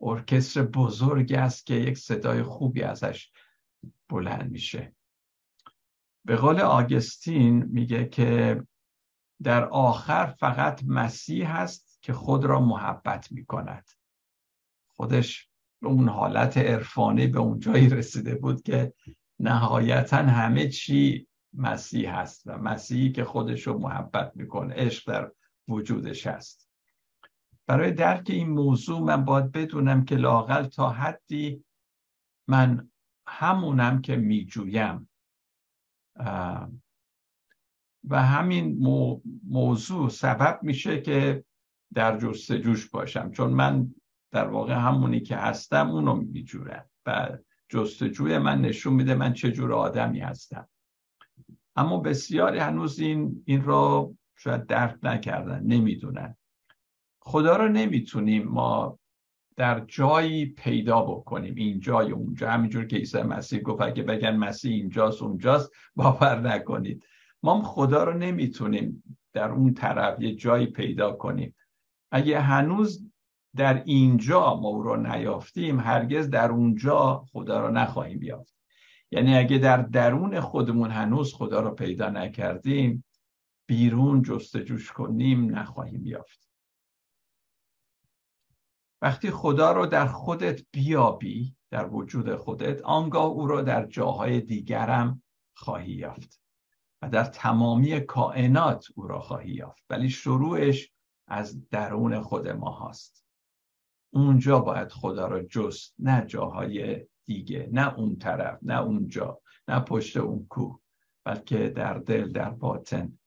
ارکستر 0.00 0.62
بزرگ 0.62 1.32
است 1.32 1.66
که 1.66 1.74
یک 1.74 1.98
صدای 1.98 2.42
خوبی 2.42 2.82
ازش 2.82 3.32
بلند 4.08 4.50
میشه. 4.50 4.95
به 6.26 6.36
قول 6.36 6.60
آگستین 6.60 7.64
میگه 7.64 8.08
که 8.08 8.62
در 9.42 9.64
آخر 9.64 10.26
فقط 10.26 10.84
مسیح 10.84 11.56
هست 11.56 11.98
که 12.02 12.12
خود 12.12 12.44
را 12.44 12.60
محبت 12.60 13.32
می‌کند. 13.32 13.90
خودش 14.88 15.48
به 15.82 15.88
اون 15.88 16.08
حالت 16.08 16.58
عرفانی 16.58 17.26
به 17.26 17.38
اون 17.38 17.60
جایی 17.60 17.88
رسیده 17.88 18.34
بود 18.34 18.62
که 18.62 18.92
نهایتا 19.38 20.16
همه 20.16 20.68
چی 20.68 21.28
مسیح 21.52 22.14
هست 22.14 22.42
و 22.46 22.58
مسیحی 22.58 23.12
که 23.12 23.24
خودش 23.24 23.66
رو 23.66 23.78
محبت 23.78 24.32
می‌کنه 24.34 24.74
عشق 24.74 25.12
در 25.12 25.32
وجودش 25.68 26.26
هست. 26.26 26.70
برای 27.66 27.92
درک 27.92 28.30
این 28.30 28.48
موضوع 28.48 29.00
من 29.00 29.24
باید 29.24 29.52
بدونم 29.52 30.04
که 30.04 30.16
لاقل 30.16 30.64
تا 30.64 30.90
حدی 30.90 31.64
من 32.48 32.90
همونم 33.26 34.00
که 34.00 34.16
میجویم. 34.16 35.08
و 38.08 38.22
همین 38.22 38.78
موضوع 39.48 40.08
سبب 40.08 40.58
میشه 40.62 41.00
که 41.00 41.44
در 41.94 42.18
جستجوش 42.18 42.90
باشم. 42.90 43.30
چون 43.30 43.52
من 43.52 43.94
در 44.30 44.48
واقع 44.48 44.74
همونی 44.74 45.20
که 45.20 45.36
هستم 45.36 45.90
اونو 45.90 46.14
میجورم 46.14 46.84
و 47.06 47.38
جستجوی 47.68 48.38
من 48.38 48.60
نشون 48.60 48.92
میده 48.92 49.14
من 49.14 49.32
چه 49.32 49.52
جور 49.52 49.72
آدمی 49.72 50.20
هستم. 50.20 50.68
اما 51.76 52.00
بسیاری 52.00 52.58
هنوز 52.58 52.98
این 52.98 53.42
این 53.46 53.62
رو 53.62 54.14
شاید 54.36 54.66
درک 54.66 54.98
نکردن 55.02 55.62
نمی‌دونن. 55.62 56.36
خدا 57.20 57.56
رو 57.56 57.68
نمی‌تونیم 57.68 58.48
ما 58.48 58.98
در 59.56 59.80
جایی 59.80 60.46
پیدا 60.46 61.00
بکنیم 61.00 61.54
اینجا 61.54 62.04
یا 62.04 62.16
اونجا. 62.16 62.50
همینجور 62.50 62.84
که 62.84 62.96
عیسی 62.96 63.22
مسیح 63.22 63.60
گفت 63.60 63.82
اگه 63.82 64.02
بگن 64.02 64.36
مسیح 64.36 64.72
اینجاست 64.72 65.22
اونجاست 65.22 65.70
باور 65.96 66.40
نکنید. 66.40 67.04
ما 67.42 67.62
خدا 67.62 68.04
رو 68.04 68.18
نمی‌تونیم 68.18 69.18
در 69.32 69.50
اون 69.50 69.74
طرف 69.74 70.20
یه 70.20 70.34
جایی 70.34 70.66
پیدا 70.66 71.12
کنیم. 71.12 71.54
اگه 72.12 72.40
هنوز 72.40 73.10
در 73.56 73.82
اینجا 73.84 74.54
ما 74.54 74.68
او 74.68 74.82
رو 74.82 74.96
نیافتیم 74.96 75.80
هرگز 75.80 76.30
در 76.30 76.50
اونجا 76.50 77.24
خدا 77.32 77.60
رو 77.60 77.72
نخواهیم 77.72 78.22
یافت. 78.22 78.56
یعنی 79.10 79.36
اگه 79.36 79.58
در 79.58 79.76
درون 79.76 80.40
خودمون 80.40 80.90
هنوز 80.90 81.34
خدا 81.34 81.60
رو 81.60 81.70
پیدا 81.70 82.10
نکردیم 82.10 83.04
بیرون 83.66 84.22
جستجوش 84.22 84.92
کنیم 84.92 85.58
نخواهیم 85.58 86.06
یافت. 86.06 86.45
وقتی 89.02 89.30
خدا 89.30 89.72
رو 89.72 89.86
در 89.86 90.06
خودت 90.06 90.60
بیابی 90.72 91.56
در 91.70 91.88
وجود 91.88 92.36
خودت 92.36 92.82
آنگاه 92.82 93.24
او 93.24 93.46
رو 93.46 93.62
در 93.62 93.86
جاهای 93.86 94.40
دیگرم 94.40 95.22
خواهی 95.54 95.92
یافت 95.92 96.40
و 97.02 97.08
در 97.08 97.24
تمامی 97.24 98.00
کائنات 98.00 98.86
او 98.94 99.06
را 99.06 99.20
خواهی 99.20 99.50
یافت. 99.50 99.84
ولی 99.90 100.10
شروعش 100.10 100.92
از 101.28 101.68
درون 101.68 102.20
خود 102.20 102.48
ما 102.48 102.88
هست 102.88 103.24
اونجا 104.12 104.58
باید 104.58 104.92
خدا 104.92 105.26
را 105.26 105.42
جست 105.42 105.94
نه 105.98 106.26
جاهای 106.26 107.06
دیگه 107.24 107.68
نه 107.72 107.98
اون 107.98 108.16
طرف 108.16 108.58
نه 108.62 108.80
اونجا 108.80 109.40
نه 109.68 109.80
پشت 109.80 110.16
اون 110.16 110.46
کوه 110.46 110.80
بلکه 111.24 111.68
در 111.68 111.94
دل 111.98 112.32
در 112.32 112.50
باطن. 112.50 113.18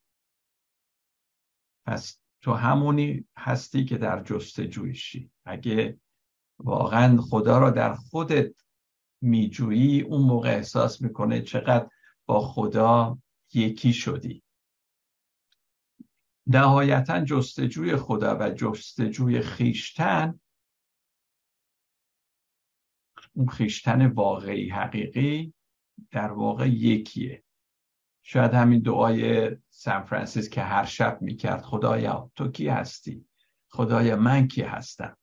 پس 1.86 2.20
تو 2.42 2.54
همونی 2.54 3.26
هستی 3.38 3.86
که 3.86 3.98
در 3.98 4.24
جستجویشی. 4.24 5.32
اگه 5.46 6.00
واقعا 6.60 7.22
خدا 7.22 7.60
را 7.60 7.70
در 7.70 7.94
خودت 7.94 8.56
میجویی 9.22 10.02
اون 10.02 10.22
موقع 10.22 10.50
احساس 10.50 11.02
می‌کنه 11.02 11.42
چقدر 11.42 11.90
با 12.26 12.40
خدا 12.42 13.20
یکی 13.54 13.94
شدی. 13.94 14.44
نهایتا 16.48 17.24
جستجوی 17.24 17.96
خدا 17.96 18.38
و 18.40 18.50
جستجوی 18.50 19.42
خیشتن 19.42 20.40
اون 23.34 23.48
خیشتن 23.48 24.06
واقعی 24.06 24.70
حقیقی 24.70 25.54
در 26.12 26.32
واقع 26.32 26.70
یکیه. 26.70 27.44
شاید 28.32 28.54
همین 28.54 28.80
دعای 28.80 29.50
سان 29.70 30.04
فرانسیس 30.04 30.50
که 30.50 30.62
هر 30.62 30.86
شب 30.86 31.22
می‌کرد 31.22 31.62
خدایا 31.62 32.32
تو 32.36 32.48
کی 32.48 32.68
هستی؟ 32.68 33.26
خدایا 33.70 34.16
من 34.16 34.48
کی 34.48 34.62
هستم؟ 34.62 35.18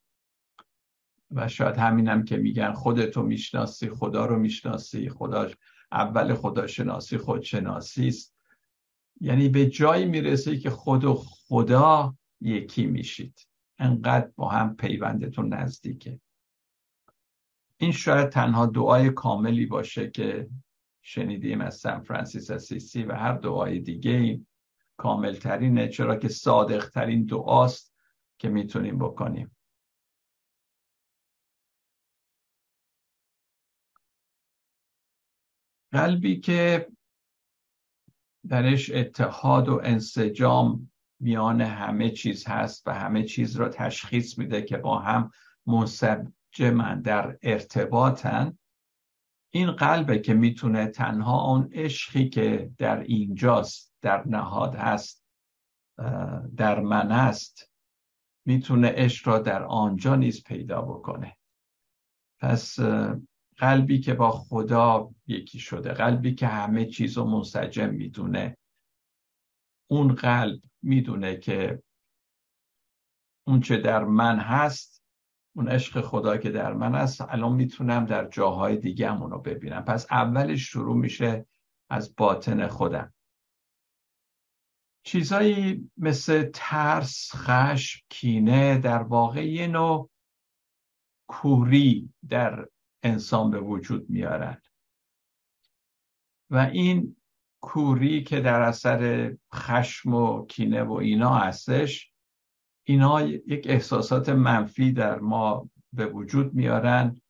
و 1.31 1.49
شاید 1.49 1.77
همینم 1.77 2.25
که 2.25 2.37
میگن 2.37 2.73
خودتو 2.73 3.23
می‌شناسی 3.23 3.90
خدا 3.90 4.27
رو 4.27 4.38
می‌شناسی 4.38 5.09
خدا 5.09 5.51
اول 5.92 6.35
خداشناسی 6.35 7.19
خودشناسی 7.19 8.09
است. 8.09 8.35
یعنی 9.21 9.49
به 9.49 9.66
جایی 9.66 10.05
می‌رسه 10.05 10.57
که 10.57 10.71
خود 10.71 11.05
و 11.05 11.14
خدا 11.14 12.16
یکی 12.40 12.87
میشید. 12.87 13.49
انقدر 13.79 14.31
با 14.37 14.49
هم 14.49 14.77
پیوندتون 14.77 15.55
نزدیکه. 15.55 16.21
این 17.77 17.92
شاید 17.92 18.29
تنها 18.29 18.66
دعای 18.66 19.11
کاملی 19.11 19.66
باشه 19.66 20.11
که 20.11 20.49
شنیدیم 21.09 21.61
از 21.61 21.77
سان 21.77 22.01
فرانسیس 22.01 22.51
اسیسی 22.51 23.03
و 23.03 23.14
هر 23.14 23.33
دعای 23.33 23.79
دیگه 23.79 24.11
ای 24.11 24.47
کاملترینه 24.97 25.88
چرا 25.88 26.16
که 26.16 26.29
صادقترین 26.29 27.25
دعاست 27.25 27.95
که 28.38 28.49
می‌تونیم 28.49 28.99
بکنیم. 28.99 29.57
قلبی 35.92 36.40
که 36.40 36.88
درش 38.49 38.90
اتحاد 38.90 39.69
و 39.69 39.81
انسجام 39.85 40.92
میان 41.21 41.61
همه 41.61 42.11
چیز 42.11 42.47
هست 42.47 42.87
و 42.87 42.95
همه 42.95 43.23
چیز 43.23 43.57
را 43.57 43.69
تشخیص 43.69 44.38
میده 44.38 44.62
که 44.62 44.77
با 44.77 44.99
هم 44.99 45.31
منسجمن 45.66 47.01
در 47.03 47.38
ارتباطن 47.42 48.59
این 49.57 49.71
قلبه 49.71 50.19
که 50.19 50.35
می‌تونه 50.35 50.87
تنها 50.87 51.51
اون 51.51 51.69
عشقی 51.73 52.29
که 52.29 52.71
در 52.79 53.01
اینجاست 53.01 53.95
در 54.03 54.29
نهاد 54.29 54.75
هست 54.75 55.25
در 56.57 56.81
من 56.81 57.12
است 57.12 57.71
می‌تونه 58.47 58.92
عشق 58.97 59.29
را 59.29 59.38
در 59.38 59.62
آنجا 59.62 60.16
نیز 60.16 60.45
پیدا 60.45 60.83
بکنه. 60.83 61.37
پس 62.40 62.79
قلبی 63.57 64.01
که 64.01 64.14
با 64.14 64.31
خدا 64.31 65.11
یکی 65.27 65.59
شده 65.59 65.92
قلبی 65.92 66.35
که 66.35 66.47
همه 66.47 66.87
چیز 66.87 67.19
رو 67.19 67.25
منسجم 67.25 67.95
می‌دونه 67.95 68.57
اون 69.90 70.14
قلب 70.14 70.61
می‌دونه 70.83 71.37
که 71.37 71.83
اون 73.47 73.61
چه 73.61 73.77
در 73.77 74.05
من 74.05 74.38
هست 74.38 74.95
اون 75.57 75.69
عشق 75.69 76.01
خدا 76.01 76.37
که 76.37 76.51
در 76.51 76.73
من 76.73 76.95
هست 76.95 77.21
الان 77.21 77.53
می‌تونم 77.53 78.07
در 78.07 78.29
جاهای 78.29 78.77
دیگه 78.77 79.11
هم 79.11 79.23
رو 79.23 79.38
ببینم. 79.38 79.85
پس 79.85 80.07
اولش 80.11 80.61
شروع 80.61 80.97
میشه 80.97 81.47
از 81.90 82.14
باطن 82.16 82.66
خودم. 82.66 83.14
چیزایی 85.03 85.90
مثل 85.97 86.51
ترس، 86.55 87.31
خشم، 87.35 88.05
کینه 88.09 88.79
در 88.79 89.03
واقع 89.03 89.47
یه 89.47 89.66
نوع 89.66 90.11
کوری 91.29 92.12
در 92.29 92.69
انسان 93.03 93.51
به 93.51 93.61
وجود 93.61 94.11
میارن. 94.11 94.61
و 96.51 96.57
این 96.57 97.16
کوری 97.61 98.23
که 98.23 98.40
در 98.40 98.61
اثر 98.61 99.33
خشم 99.55 100.14
و 100.14 100.47
کینه 100.47 100.83
و 100.83 100.92
اینا 100.92 101.35
هستش 101.35 102.12
اینا 102.88 103.22
یک 103.22 103.66
احساسات 103.68 104.29
منفی 104.29 104.92
در 104.92 105.18
ما 105.18 105.70
به 105.92 106.07
وجود 106.07 106.55
میارن 106.55 107.20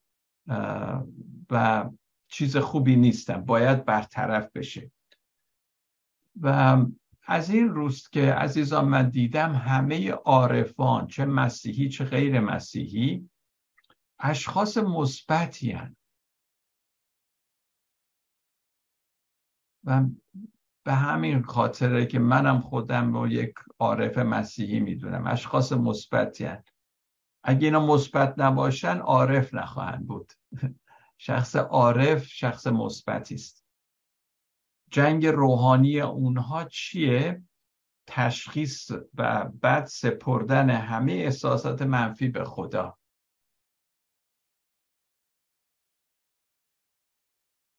و 1.51 1.91
چیز 2.29 2.57
خوبی 2.57 2.97
نیستن 2.97 3.45
باید 3.45 3.85
برطرف 3.85 4.51
بشه. 4.53 4.91
و 6.41 6.77
از 7.23 7.51
این 7.51 7.69
روست 7.69 8.13
که 8.13 8.33
عزیزان 8.33 8.89
من 8.89 9.09
دیدم 9.09 9.53
همه 9.53 10.11
عارفان 10.11 11.07
چه 11.07 11.25
مسیحی 11.25 11.89
چه 11.89 12.05
غیر 12.05 12.41
مسیحی 12.41 13.31
اشخاص 14.19 14.77
مثبتی 14.77 15.79
و 19.85 20.05
به 20.87 20.95
همین 20.95 21.43
خاطره 21.43 22.07
که 22.07 22.19
منم 22.19 22.61
خودم 22.61 23.15
رو 23.15 23.29
یک 23.29 23.55
عارف 23.79 24.19
مسیحی 24.19 24.81
می‌دونم. 24.81 25.27
اشخاص 25.27 25.73
مثبتی 25.73 26.49
اگه 27.45 27.65
اینا 27.65 27.87
مثبت 27.87 28.35
نباشن 28.39 28.99
عارف 28.99 29.55
نخواهند 29.55 30.07
بود. 30.07 30.33
شخص 31.19 31.57
عارف 31.57 32.27
شخص 32.27 32.67
مثبتی 32.67 33.35
است. 33.35 33.65
جنگ 34.91 35.27
روحانی 35.27 36.01
اونها 36.01 36.65
چیه؟ 36.65 37.43
تشخیص 38.07 38.91
و 39.15 39.45
بعد 39.45 39.87
سپردن 39.87 40.71
همه 40.71 41.13
احساسات 41.13 41.83
منفی 41.83 42.29
به 42.29 42.45
خدا. 42.45 42.99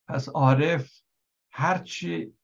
پس 0.08 0.30
عارف 0.30 1.02
هرچی 1.52 2.37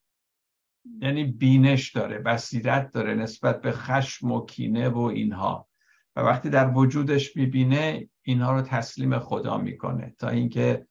یعنی 1.01 1.23
بینش 1.23 1.91
داره 1.91 2.19
بصیرت 2.19 2.91
داره 2.91 3.13
نسبت 3.13 3.61
به 3.61 3.71
خشم 3.71 4.31
و 4.31 4.45
کینه 4.45 4.89
و 4.89 4.99
اینها. 4.99 5.67
و 6.15 6.21
وقتی 6.21 6.49
در 6.49 6.71
وجودش 6.77 7.37
می‌بینه 7.37 8.09
اینها 8.21 8.53
رو 8.53 8.61
تسلیم 8.61 9.19
خدا 9.19 9.57
می‌کنه 9.57 10.15
تا 10.19 10.29
اینکه 10.29 10.87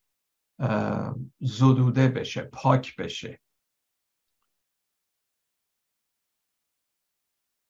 زدوده 1.40 2.08
بشه 2.08 2.42
پاک 2.42 2.96
بشه. 2.96 3.40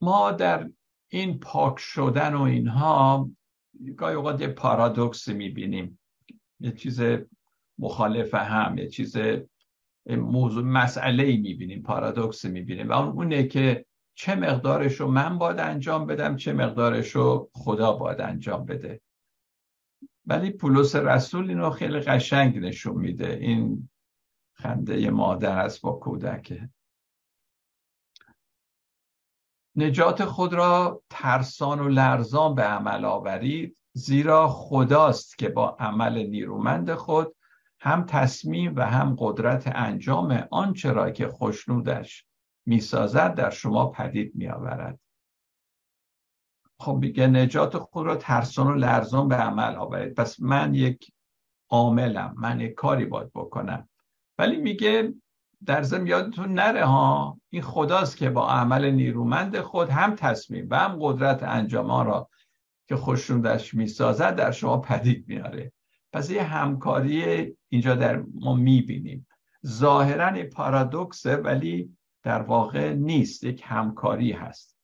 ما 0.00 0.32
در 0.32 0.70
این 1.08 1.38
پاک 1.38 1.78
شدن 1.78 2.34
و 2.34 2.42
اینها 2.42 3.30
گاهی 3.96 4.14
اوقات 4.14 4.40
یه 4.40 4.48
پارادوکس 4.48 5.28
می‌بینیم. 5.28 5.98
یه 6.60 6.72
چیز 6.72 7.00
مخالف 7.78 8.34
هم 8.34 8.78
یه 8.78 8.88
چیز 8.88 9.16
موضوع 10.06 10.64
مسئله 10.64 11.22
ای 11.22 11.36
می‌بینیم 11.36 11.82
پارادوکس 11.82 12.44
می‌بینیم. 12.44 12.88
و 12.88 12.92
اونه 12.92 13.46
که 13.46 13.86
چه 14.14 14.34
مقدارش 14.34 15.00
رو 15.00 15.08
من 15.08 15.38
باید 15.38 15.58
انجام 15.58 16.06
بدم 16.06 16.36
چه 16.36 16.52
مقدارش 16.52 17.10
رو 17.10 17.50
خدا 17.52 17.92
باید 17.92 18.20
انجام 18.20 18.64
بده. 18.64 19.00
ولی 20.26 20.50
پولس 20.50 20.96
رسول 20.96 21.48
اینو 21.48 21.70
خیلی 21.70 22.00
قشنگ 22.00 22.58
نشون 22.58 22.96
میده. 22.96 23.38
این 23.40 23.88
خنده 24.54 25.10
مادر 25.10 25.58
است 25.58 25.80
با 25.80 25.92
کودک 25.92 26.62
نجات 29.76 30.24
خود 30.24 30.54
را 30.54 31.02
ترسان 31.10 31.80
و 31.80 31.88
لرزان 31.88 32.54
به 32.54 32.62
عمل 32.62 33.04
آورید 33.04 33.78
زیرا 33.92 34.48
خداست 34.48 35.38
که 35.38 35.48
با 35.48 35.76
عمل 35.80 36.26
نیرومند 36.26 36.94
خود 36.94 37.36
هم 37.84 38.04
تصمیم 38.04 38.72
و 38.76 38.86
هم 38.86 39.16
قدرت 39.18 39.72
انجام 39.74 40.44
آنچه 40.50 40.92
را 40.92 41.10
که 41.10 41.28
خوشنودش 41.28 42.26
می‌سازد 42.66 43.34
در 43.34 43.50
شما 43.50 43.86
پدید 43.86 44.32
میآورد. 44.34 44.98
خب 46.78 46.98
میگه 47.00 47.26
نجات 47.26 47.78
خود 47.78 48.06
را 48.06 48.16
ترسان 48.16 48.66
و 48.66 48.74
لرزان 48.74 49.28
به 49.28 49.34
عمل 49.34 49.74
آورید. 49.74 50.14
پس 50.14 50.40
من 50.40 50.74
یک 50.74 51.12
عاملم 51.70 52.34
من 52.36 52.60
یک 52.60 52.74
کاری 52.74 53.04
باید 53.04 53.30
بکنم. 53.34 53.88
ولی 54.38 54.56
میگه 54.56 55.14
در 55.66 55.82
ضمن 55.82 56.06
یادتون 56.06 56.54
نره 56.54 56.84
ها 56.84 57.40
این 57.50 57.62
خداست 57.62 58.16
که 58.16 58.30
با 58.30 58.48
عمل 58.50 58.90
نیرومند 58.90 59.60
خود 59.60 59.88
هم 59.88 60.14
تصمیم 60.14 60.66
و 60.70 60.78
هم 60.78 60.98
قدرت 61.00 61.42
انجام 61.42 61.90
را 61.90 62.28
که 62.88 62.96
خوشنودش 62.96 63.74
می‌سازد 63.74 64.34
در 64.36 64.50
شما 64.50 64.78
پدید 64.78 65.28
میاره 65.28 65.72
پس 66.12 66.30
یه 66.30 66.42
همکاری 66.42 67.56
اینجا 67.68 67.94
در 67.94 68.24
ما 68.34 68.54
می‌بینیم. 68.54 69.26
ظاهرا 69.66 70.48
پارادوکسه 70.52 71.36
ولی 71.36 71.96
در 72.22 72.42
واقع 72.42 72.92
نیست. 72.92 73.44
یک 73.44 73.62
همکاری 73.64 74.32
هست. 74.32 74.78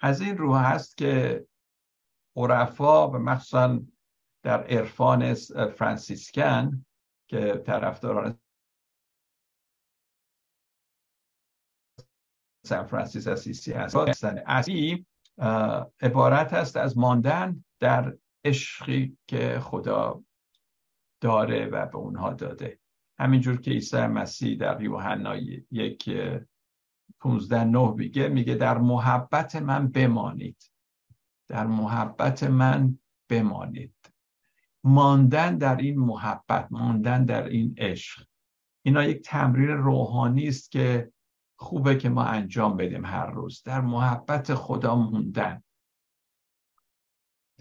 از 0.00 0.20
این 0.20 0.38
رو 0.38 0.54
هست 0.54 0.96
که 0.96 1.46
عرفا 2.36 3.10
و 3.10 3.18
مخصوصا 3.18 3.80
در 4.42 4.64
عرفان 4.64 5.34
فرانسیسکن 5.68 6.86
که 7.28 7.62
طرفداران 7.66 8.38
سان 12.66 12.86
فرانسیس 12.86 13.26
اسیسی 13.26 13.72
هست 13.72 13.96
اصلی 14.46 15.06
عبارت 16.00 16.52
است 16.52 16.76
از 16.76 16.98
ماندن 16.98 17.64
در 17.80 18.16
عشقی 18.44 19.16
که 19.26 19.60
خدا 19.60 20.22
داره 21.20 21.66
و 21.66 21.86
به 21.86 21.96
اونها 21.96 22.32
داده. 22.32 22.78
همینجور 23.18 23.60
که 23.60 23.70
عیسی 23.70 24.06
مسیح 24.06 24.58
در 24.58 24.82
یوحنا 24.82 25.36
یک 25.70 26.10
پونزده 27.20 27.64
نه 27.64 27.94
میگه 27.96 28.28
میگه 28.28 28.54
در 28.54 28.78
محبت 28.78 29.56
من 29.56 29.88
بمانید. 29.88 30.70
در 31.48 31.66
محبت 31.66 32.42
من 32.42 32.98
بمانید. 33.28 33.94
ماندن 34.84 35.58
در 35.58 35.76
این 35.76 35.98
محبت 35.98 36.68
ماندن 36.70 37.24
در 37.24 37.48
این 37.48 37.74
عشق. 37.78 38.26
اینا 38.82 39.04
یک 39.04 39.22
تمرین 39.22 39.68
روحانی 39.68 40.48
است 40.48 40.70
که 40.70 41.12
خوبه 41.56 41.96
که 41.96 42.08
ما 42.08 42.24
انجام 42.24 42.76
بدیم 42.76 43.04
هر 43.04 43.26
روز. 43.26 43.62
در 43.62 43.80
محبت 43.80 44.54
خدا 44.54 44.94
موندن. 44.94 45.62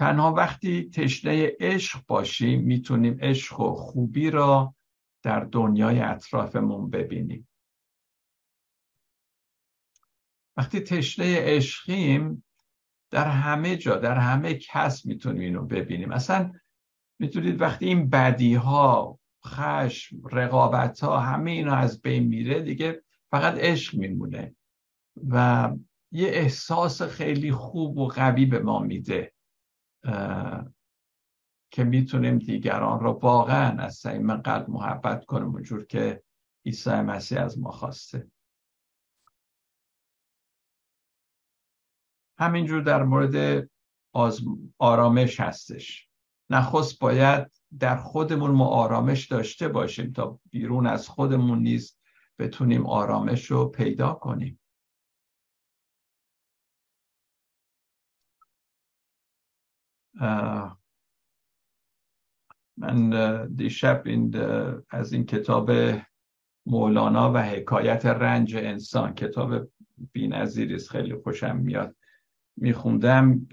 تنها 0.02 0.34
وقتی 0.34 0.90
تشنه 0.90 1.52
عشق 1.60 2.06
باشیم 2.08 2.62
می‌تونیم 2.62 3.18
عشق 3.22 3.60
و 3.60 3.74
خوبی 3.74 4.30
را 4.30 4.76
در 5.24 5.40
دنیای 5.40 6.00
اطرافمون 6.00 6.90
ببینیم. 6.90 7.48
وقتی 10.58 10.80
تشنه 10.80 11.36
عشقیم 11.40 12.44
در 13.12 13.28
همه 13.28 13.76
جا 13.78 13.96
در 13.96 14.18
همه 14.18 14.54
کس 14.54 15.06
می‌تونیم 15.06 15.42
اینو 15.42 15.66
ببینیم. 15.66 16.12
اصلا 16.12 16.54
می‌تونید 17.20 17.62
وقتی 17.62 17.86
این 17.86 18.10
بدی 18.10 18.56
ها 18.56 19.20
خشم 19.46 20.28
رقابت 20.32 21.00
ها 21.00 21.20
همه 21.20 21.52
اینا 21.52 21.76
از 21.76 22.02
بین 22.02 22.24
میره 22.28 22.62
دیگه 22.62 23.04
فقط 23.32 23.58
عشق 23.58 23.96
میمونه 23.96 24.56
و 25.30 25.70
یه 26.12 26.28
احساس 26.28 27.02
خیلی 27.02 27.52
خوب 27.52 27.98
و 27.98 28.08
قوی 28.08 28.46
به 28.46 28.60
ما 28.60 28.80
میده. 28.80 29.34
که 31.72 31.84
می‌تونیم 31.84 32.38
دیگران 32.38 33.00
را 33.00 33.14
واقعا 33.14 33.78
از 33.78 33.96
صمیم 33.96 34.36
قلب 34.36 34.70
محبت 34.70 35.26
کنیم 35.26 35.48
اونجور 35.48 35.86
که 35.86 36.24
عیسی 36.66 36.90
مسیح 36.90 37.42
از 37.42 37.60
ما 37.60 37.72
خواسته. 37.72 38.28
همینجور 42.38 42.82
در 42.82 43.04
مورد 43.04 43.68
آرامش 44.80 45.40
هستش. 45.40 46.10
نخست 46.50 47.00
باید 47.00 47.52
در 47.80 47.98
خودمون 47.98 48.52
ما 48.52 48.68
آرامش 48.68 49.28
داشته 49.28 49.68
باشیم 49.68 50.12
تا 50.12 50.40
بیرون 50.52 50.88
از 50.88 51.08
خودمون 51.08 51.60
نیز 51.60 51.98
بتونیم 52.40 52.86
آرامش 52.86 53.46
رو 53.46 53.66
پیدا 53.66 54.14
کنیم. 54.14 54.61
من 62.78 63.48
دیشب 63.56 64.02
این 64.06 64.36
از 64.90 65.14
این 65.14 65.26
کتاب 65.26 65.72
مولانا 66.66 67.34
و 67.34 67.38
حکایت 67.38 68.06
رنج 68.06 68.56
انسان 68.56 69.14
کتاب 69.14 69.72
بینظیری 70.12 70.76
است 70.76 70.90
خیلی 70.90 71.16
خوشم 71.16 71.58
میاد 71.58 71.96
میخوندم. 72.58 73.48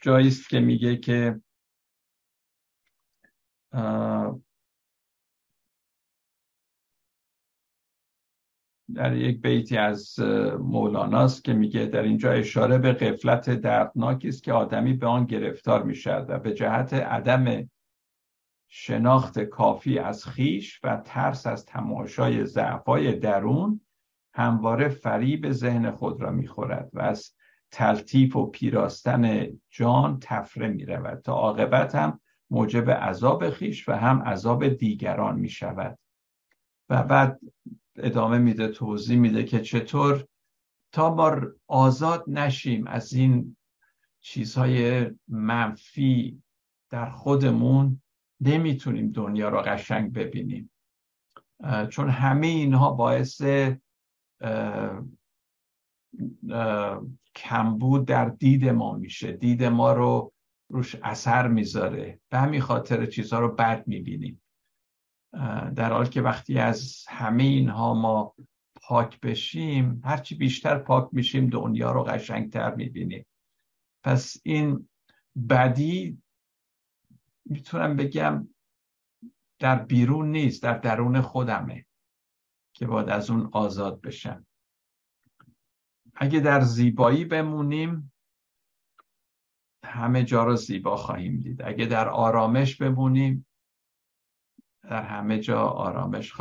جاییست 0.00 0.48
که 0.48 0.60
میگه 0.60 0.96
که 0.96 1.40
در 8.94 9.16
یک 9.16 9.40
بیتی 9.40 9.76
از 9.76 10.18
مولاناست 10.58 11.44
که 11.44 11.52
میگه 11.52 11.86
در 11.86 12.02
اینجا 12.02 12.32
اشاره 12.32 12.78
به 12.78 12.92
قفلت 12.92 13.50
دردناکی 13.50 14.28
است 14.28 14.42
که 14.42 14.52
آدمی 14.52 14.92
به 14.92 15.06
آن 15.06 15.24
گرفتار 15.24 15.82
می‌شد 15.82 16.26
و 16.28 16.38
به 16.38 16.54
جهت 16.54 16.94
عدم 16.94 17.70
شناخت 18.68 19.38
کافی 19.38 19.98
از 19.98 20.24
خیش 20.24 20.80
و 20.84 21.02
ترس 21.04 21.46
از 21.46 21.66
تماشای 21.66 22.44
ضعفای 22.44 23.12
درون 23.12 23.80
همواره 24.34 24.88
فریب 24.88 25.52
ذهن 25.52 25.90
خود 25.90 26.20
را 26.20 26.30
می‌خورد 26.30 26.90
و 26.92 27.00
از 27.00 27.32
تلطیف 27.70 28.36
و 28.36 28.46
پیراستن 28.46 29.46
جان 29.70 30.18
تفره 30.22 30.68
می 30.68 30.84
رود 30.84 31.18
تا 31.18 31.32
عاقبت 31.32 31.94
هم 31.94 32.20
موجب 32.50 32.90
عذاب 32.90 33.50
خیش 33.50 33.88
و 33.88 33.92
هم 33.92 34.22
عذاب 34.22 34.68
دیگران 34.68 35.38
می 35.38 35.48
شود 35.48 35.98
و 36.88 37.02
بعد 37.02 37.40
ادامه 38.02 38.38
میده 38.38 38.68
توضیح 38.68 39.18
میده 39.18 39.44
که 39.44 39.60
چطور 39.60 40.24
تا 40.92 41.14
ما 41.14 41.56
آزاد 41.66 42.24
نشیم 42.26 42.86
از 42.86 43.12
این 43.12 43.56
چیزهای 44.20 45.06
منفی 45.28 46.42
در 46.90 47.10
خودمون 47.10 48.02
نمی‌تونیم 48.40 49.12
دنیا 49.12 49.48
رو 49.48 49.58
قشنگ 49.58 50.12
ببینیم. 50.12 50.70
چون 51.90 52.08
همه 52.08 52.46
اینها 52.46 52.90
باعث 52.90 53.42
کمبود 57.34 58.06
در 58.06 58.28
دید 58.28 58.68
ما 58.68 58.92
میشه. 58.92 59.32
دید 59.32 59.64
ما 59.64 59.92
رو 59.92 60.32
روش 60.68 60.96
اثر 61.02 61.48
می‌ذاره. 61.48 62.20
به 62.30 62.38
همین 62.38 62.60
خاطر 62.60 63.06
چیزها 63.06 63.40
رو 63.40 63.54
بد 63.54 63.86
می‌بینیم. 63.86 64.42
در 65.76 65.92
حال 65.92 66.06
که 66.06 66.22
وقتی 66.22 66.58
از 66.58 67.04
همه 67.08 67.42
اینها 67.42 67.94
ما 67.94 68.34
پاک 68.82 69.20
بشیم 69.20 70.02
هرچی 70.04 70.34
بیشتر 70.34 70.78
پاک 70.78 71.08
میشیم 71.12 71.48
دنیا 71.48 71.92
رو 71.92 72.02
قشنگتر 72.02 72.74
می‌بینیم. 72.74 73.26
پس 74.04 74.36
این 74.42 74.88
بدی 75.48 76.22
می‌تونم 77.44 77.96
بگم 77.96 78.48
در 79.58 79.84
بیرون 79.84 80.30
نیست 80.32 80.62
در 80.62 80.78
درون 80.78 81.20
خودمه 81.20 81.86
که 82.74 82.86
باید 82.86 83.08
از 83.08 83.30
اون 83.30 83.50
آزاد 83.52 84.00
بشم. 84.00 84.46
اگه 86.14 86.40
در 86.40 86.60
زیبایی 86.60 87.24
بمونیم 87.24 88.12
همه 89.84 90.24
جا 90.24 90.44
رو 90.44 90.56
زیبا 90.56 90.96
خواهیم 90.96 91.40
دید. 91.40 91.62
اگه 91.62 91.86
در 91.86 92.08
آرامش 92.08 92.76
بمونیم 92.76 93.47
در 94.88 95.02
همه 95.02 95.38
جا 95.38 95.60
آرامش 95.60 96.32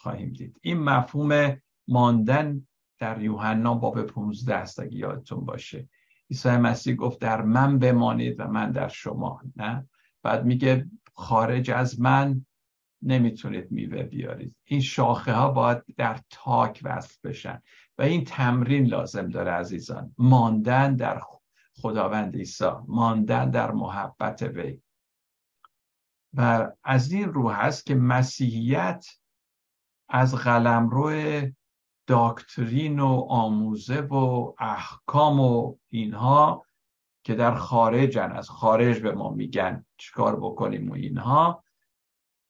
خواهیم 0.00 0.32
دید. 0.32 0.58
این 0.62 0.78
مفهوم 0.78 1.56
ماندن 1.88 2.66
در 2.98 3.22
یوحنا 3.22 3.74
باب 3.74 4.02
15 4.02 4.54
است 4.54 4.80
اگه 4.80 4.96
یادتون 4.96 5.44
باشه. 5.44 5.88
عیسی 6.30 6.48
مسیح 6.48 6.94
گفت 6.94 7.20
در 7.20 7.42
من 7.42 7.78
بمانید 7.78 8.40
و 8.40 8.48
من 8.48 8.70
در 8.72 8.88
شما 8.88 9.40
نه؟ 9.56 9.88
بعد 10.22 10.44
میگه 10.44 10.86
خارج 11.14 11.70
از 11.70 12.00
من 12.00 12.46
نمی‌تونید 13.02 13.70
میوه 13.70 14.02
بیارید. 14.02 14.56
این 14.64 14.80
شاخه 14.80 15.32
ها 15.32 15.50
باید 15.50 15.82
در 15.96 16.20
تاک 16.30 16.80
وصل 16.84 17.28
بشن. 17.28 17.62
و 17.98 18.02
این 18.02 18.24
تمرین 18.24 18.86
لازم 18.86 19.28
داره 19.28 19.50
عزیزان. 19.50 20.14
ماندن 20.18 20.96
در 20.96 21.20
خداوند 21.82 22.36
عیسی. 22.36 22.70
ماندن 22.88 23.50
در 23.50 23.72
محبت 23.72 24.42
وی. 24.42 24.80
و 26.36 26.72
از 26.84 27.12
این 27.12 27.32
رو 27.32 27.50
هست 27.50 27.86
که 27.86 27.94
مسیحیت 27.94 29.06
از 30.08 30.34
قلمرو 30.34 31.42
داکترین 32.06 33.00
و 33.00 33.26
آموزه 33.28 34.00
و 34.00 34.54
احکام 34.58 35.40
و 35.40 35.76
اینها 35.88 36.66
که 37.24 37.34
در 37.34 37.54
خارجن 37.54 38.32
از 38.32 38.50
خارج 38.50 39.00
به 39.00 39.12
ما 39.12 39.30
میگن 39.30 39.86
چیکار 39.96 40.40
بکنیم 40.40 40.90
و 40.90 40.94
اینها 40.94 41.64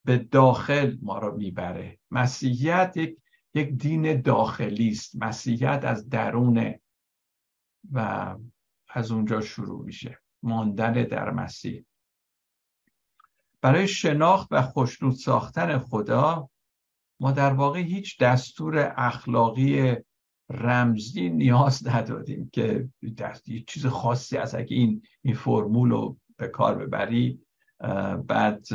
به 0.04 0.18
داخل 0.18 0.96
ما 1.02 1.18
رو 1.18 1.36
می‌بره. 1.36 1.98
مسیحیت 2.10 2.96
یک 2.96 3.18
یک 3.54 3.68
دین 3.68 4.20
داخلی 4.20 4.88
است. 4.88 5.22
مسیحیت 5.22 5.80
از 5.84 6.08
درونه 6.08 6.80
و 7.92 8.34
از 8.88 9.10
اونجا 9.10 9.40
شروع 9.40 9.84
میشه. 9.84 10.18
ماندن 10.42 10.92
در 10.92 11.30
مسیح. 11.30 11.84
برای 13.66 13.88
شناخت 13.88 14.48
و 14.50 14.62
خوشنود 14.62 15.14
ساختن 15.14 15.78
خدا 15.78 16.50
ما 17.20 17.32
در 17.32 17.52
واقع 17.52 17.78
هیچ 17.78 18.18
دستور 18.18 18.94
اخلاقی 18.96 19.96
رمزی 20.50 21.28
نیاز 21.28 21.86
ندادیم 21.86 22.50
که 22.52 22.88
یه 23.46 23.64
چیز 23.66 23.86
خاصی 23.86 24.36
از 24.36 24.54
اگه 24.54 24.76
این 24.76 25.02
این 25.22 25.34
فرمول 25.34 25.90
رو 25.90 26.16
به 26.36 26.48
کار 26.48 26.74
ببری 26.74 27.40
بعد 28.26 28.66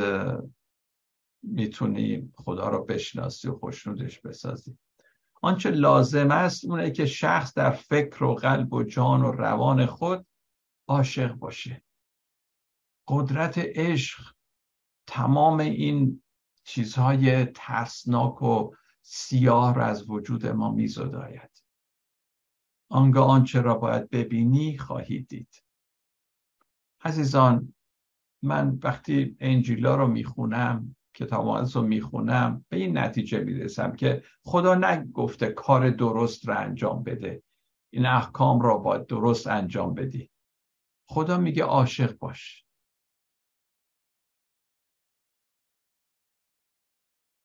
می‌تونی 1.43 2.31
خدا 2.35 2.69
رو 2.69 2.85
بشناسی 2.85 3.47
و 3.47 3.57
خوشنودش 3.57 4.19
بسازی. 4.21 4.77
آنچه 5.41 5.69
لازم 5.69 6.31
است 6.31 6.65
اونه 6.65 6.91
که 6.91 7.05
شخص 7.05 7.53
در 7.53 7.71
فکر 7.71 8.23
و 8.23 8.35
قلب 8.35 8.73
و 8.73 8.83
جان 8.83 9.21
و 9.21 9.31
روان 9.31 9.85
خود 9.85 10.25
عاشق 10.87 11.33
باشه. 11.33 11.83
قدرت 13.07 13.57
عشق 13.57 14.33
تمام 15.07 15.59
این 15.59 16.23
چیزهای 16.63 17.45
ترسناک 17.45 18.41
و 18.41 18.75
سیاه 19.01 19.75
را 19.75 19.85
از 19.85 20.09
وجود 20.09 20.47
ما 20.47 20.71
میزداید. 20.71 21.63
آنگاه 22.89 23.29
آنچه 23.29 23.61
را 23.61 23.75
باید 23.75 24.09
ببینی 24.09 24.77
خواهید 24.77 25.27
دید. 25.27 25.63
عزیزان 27.03 27.73
من 28.43 28.79
وقتی 28.83 29.35
انجیلا 29.39 29.95
رو 29.95 30.07
می‌خونم 30.07 30.95
کتاب 31.13 31.47
رو 31.73 31.81
می‌خونم 31.81 32.65
به 32.69 32.77
این 32.77 32.97
نتیجه 32.97 33.39
می‌رسم 33.39 33.95
که 33.95 34.23
خدا 34.43 34.75
نگفته 34.75 35.47
کار 35.47 35.89
درست 35.89 36.47
را 36.47 36.55
انجام 36.55 37.03
بده. 37.03 37.43
این 37.93 38.05
احکام 38.05 38.61
را 38.61 38.77
باید 38.77 39.05
درست 39.05 39.47
انجام 39.47 39.93
بدی. 39.93 40.29
خدا 41.09 41.37
میگه 41.37 41.63
عاشق 41.63 42.17
باش. 42.17 42.65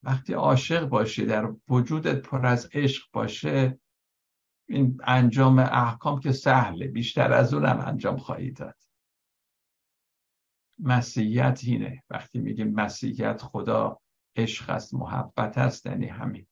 وقتی 0.07 0.33
عاشق 0.33 0.85
باشی 0.85 1.25
در 1.25 1.53
وجودت 1.69 2.21
پر 2.21 2.45
از 2.45 2.69
عشق 2.73 3.11
باشه 3.13 3.79
این 4.69 5.01
انجام 5.03 5.59
احکام 5.59 6.19
که 6.19 6.31
سهله 6.31 6.87
بیشتر 6.87 7.33
از 7.33 7.53
اونم 7.53 7.79
انجام 7.79 8.17
خواهی 8.17 8.51
داد. 8.51 8.75
مسیحیت 10.79 11.61
اینه. 11.63 12.03
وقتی 12.09 12.39
میگیم 12.39 12.73
مسیحیت 12.73 13.41
خدا 13.41 13.99
عشق 14.35 14.69
است 14.69 14.93
محبت 14.93 15.57
است 15.57 15.85
یعنی 15.85 16.07
همین. 16.07 16.47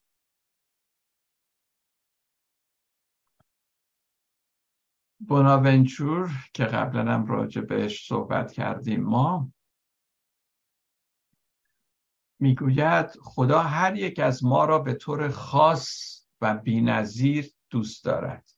بوناونچور 5.27 6.29
که 6.53 6.63
قبلا 6.63 7.13
هم 7.13 7.25
راجع 7.25 7.61
بهش 7.61 8.07
صحبت 8.07 8.51
کردیم 8.51 9.03
ما 9.03 9.51
می‌گوید 12.45 13.09
خدا 13.21 13.59
هر 13.59 13.95
یک 13.95 14.19
از 14.19 14.43
ما 14.43 14.65
را 14.65 14.79
به 14.79 14.93
طور 14.93 15.29
خاص 15.29 15.89
و 16.41 16.57
بینظیر 16.57 17.51
دوست 17.69 18.05
دارد. 18.05 18.49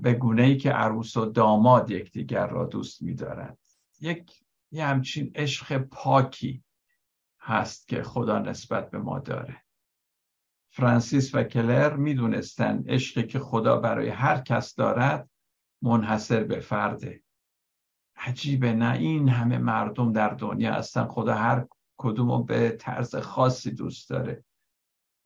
به 0.00 0.14
گونه 0.14 0.42
ای 0.42 0.56
که 0.56 0.70
عروس 0.70 1.16
و 1.16 1.24
داماد 1.24 1.90
یکدیگر 1.90 2.46
را 2.46 2.64
دوست 2.64 3.02
میدارد 3.02 3.58
یک 4.00 4.44
یه 4.70 4.86
همچین 4.86 5.32
عشق 5.34 5.78
پاکی 5.78 6.64
هست 7.40 7.88
که 7.88 8.02
خدا 8.02 8.38
نسبت 8.38 8.90
به 8.90 8.98
ما 8.98 9.18
داره. 9.18 9.62
فرانسیس 10.70 11.34
و 11.34 11.42
کلر 11.42 11.96
می‌دونستن 11.96 12.84
عشقی 12.86 13.26
که 13.26 13.38
خدا 13.38 13.76
برای 13.76 14.08
هر 14.08 14.40
کس 14.40 14.74
دارد 14.74 15.30
منحصر 15.82 16.44
به 16.44 16.60
فرده. 16.60 17.22
عجیبه 18.16 18.72
نه 18.72 18.92
این 18.92 19.28
همه 19.28 19.58
مردم 19.58 20.12
در 20.12 20.28
دنیا 20.28 20.74
هستن. 20.74 21.04
خدا 21.06 21.34
هر 21.34 21.66
کدوم 21.98 22.44
به 22.44 22.70
طرز 22.70 23.16
خاصی 23.16 23.70
دوست 23.70 24.10
داره. 24.10 24.44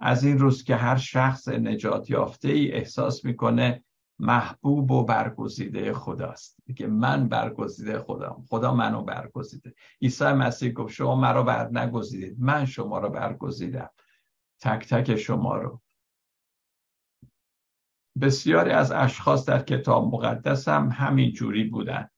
از 0.01 0.25
این 0.25 0.39
روز 0.39 0.65
که 0.65 0.77
هر 0.77 0.97
شخص 0.97 1.49
نجات 1.49 2.11
یافته 2.11 2.49
ای 2.49 2.73
احساس 2.73 3.25
می‌کنه 3.25 3.85
محبوب 4.19 4.91
و 4.91 5.05
برگزیده 5.05 5.93
خداست. 5.93 6.59
که 6.77 6.87
من 6.87 7.29
برگزیده 7.29 7.99
خدا 7.99 8.43
خدا 8.49 8.75
منو 8.75 9.03
برگزیده. 9.03 9.75
عیسی 10.03 10.25
مسیح 10.25 10.73
گفت 10.73 10.95
شما 10.95 11.17
مرا 11.17 11.43
بر 11.43 11.69
نگزیدید. 11.69 12.37
من 12.41 12.65
شما 12.65 12.99
رو 12.99 13.09
برگزیدم. 13.09 13.91
تک 14.61 14.89
تک 14.89 15.17
شما 15.17 15.57
رو. 15.57 15.83
بسیاری 18.21 18.71
از 18.71 18.93
اشخاص 18.93 19.45
در 19.45 19.63
کتاب 19.63 20.15
مقدس 20.15 20.69
هم 20.69 20.89
همین 20.89 21.33
جوری 21.33 21.65
بودن. 21.65 22.09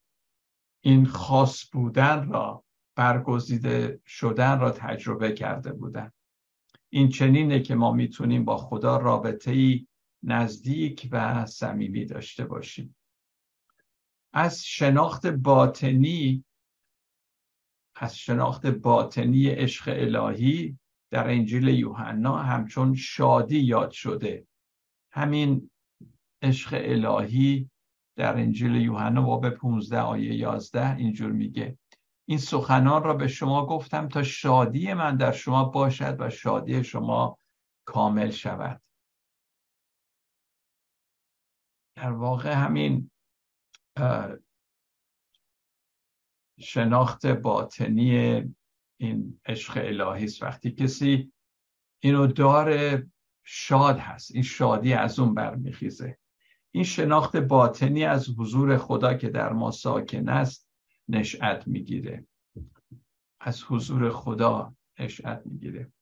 این 0.80 1.06
خاص 1.06 1.70
بودن 1.72 2.28
را 2.28 2.63
برگزیده 2.96 4.00
شدن 4.06 4.60
را 4.60 4.70
تجربه 4.70 5.32
کرده 5.32 5.72
بودن. 5.72 6.12
این 6.90 7.08
چنینه 7.08 7.60
که 7.60 7.74
ما 7.74 7.92
می‌تونیم 7.92 8.44
با 8.44 8.56
خدا 8.56 8.96
رابطه 8.96 9.50
ای 9.50 9.86
نزدیک 10.22 11.08
و 11.12 11.46
صمیمی 11.46 12.04
داشته 12.04 12.44
باشیم. 12.44 12.96
از 14.32 14.64
شناخت 14.64 15.26
باطنی 15.26 16.44
از 17.96 18.18
شناخت 18.18 18.66
باطنی 18.66 19.48
عشق 19.48 19.88
الهی 19.96 20.78
در 21.10 21.28
انجیل 21.28 21.68
یوحنا 21.68 22.38
همچون 22.38 22.94
شادی 22.94 23.58
یاد 23.58 23.90
شده. 23.90 24.46
همین 25.12 25.70
عشق 26.42 26.80
الهی 26.84 27.70
در 28.16 28.36
انجیل 28.36 28.74
یوحنا 28.74 29.22
باب 29.22 29.50
15 29.50 30.00
آیه 30.00 30.34
11 30.34 30.96
اینجور 30.96 31.32
میگه. 31.32 31.78
این 32.26 32.38
سخنان 32.38 33.02
را 33.04 33.14
به 33.14 33.28
شما 33.28 33.66
گفتم 33.66 34.08
تا 34.08 34.22
شادی 34.22 34.94
من 34.94 35.16
در 35.16 35.32
شما 35.32 35.64
باشد 35.64 36.16
و 36.20 36.30
شادی 36.30 36.84
شما 36.84 37.38
کامل 37.84 38.30
شود. 38.30 38.82
در 41.96 42.12
واقع 42.12 42.52
همین 42.52 43.10
شناخت 46.60 47.26
باطنی 47.26 48.42
این 48.96 49.40
عشق 49.46 49.76
الهی 49.76 50.24
است. 50.24 50.42
وقتی 50.42 50.70
کسی 50.70 51.32
اینو 52.02 52.26
داره 52.26 53.10
شاد 53.44 53.98
هست. 53.98 54.30
این 54.30 54.42
شادی 54.42 54.92
از 54.92 55.18
اون 55.18 55.34
برمیخیزه. 55.34 56.18
این 56.70 56.84
شناخت 56.84 57.36
باطنی 57.36 58.04
از 58.04 58.28
حضور 58.28 58.76
خدا 58.76 59.14
که 59.14 59.28
در 59.28 59.52
ما 59.52 59.70
ساکن 59.70 60.28
است 60.28 60.68
نشأت 61.08 61.68
می‌گیره. 61.68 62.26
از 63.40 63.64
حضور 63.64 64.10
خدا 64.10 64.74
نشأت 64.98 65.42
می‌گیره. 65.44 65.92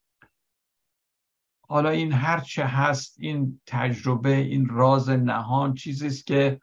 حالا 1.68 1.90
این 1.90 2.12
هرچه 2.12 2.64
هست 2.64 3.16
این 3.20 3.60
تجربه 3.66 4.36
این 4.36 4.68
راز 4.68 5.10
نهان 5.10 5.74
چیزی 5.74 6.06
است 6.06 6.26
که 6.26 6.60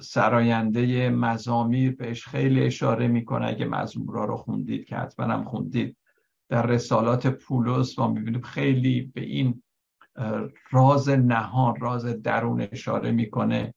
سراینده 0.00 1.10
مزامیر 1.10 1.96
بهش 1.96 2.26
خیلی 2.26 2.64
اشاره 2.64 3.08
می‌کنه. 3.08 3.46
اگه 3.46 3.64
مزمورا 3.64 4.24
رو 4.24 4.36
خوندید 4.36 4.84
که 4.84 4.96
حتما 4.96 5.26
هم 5.26 5.44
خوندید. 5.44 5.96
در 6.48 6.66
رسالات 6.66 7.26
پولس 7.26 7.98
ما 7.98 8.08
می‌بینیم 8.08 8.40
خیلی 8.40 9.02
به 9.02 9.20
این 9.20 9.62
راز 10.70 11.08
نهان 11.08 11.80
راز 11.80 12.04
درون 12.04 12.68
اشاره 12.72 13.10
می‌کنه. 13.10 13.74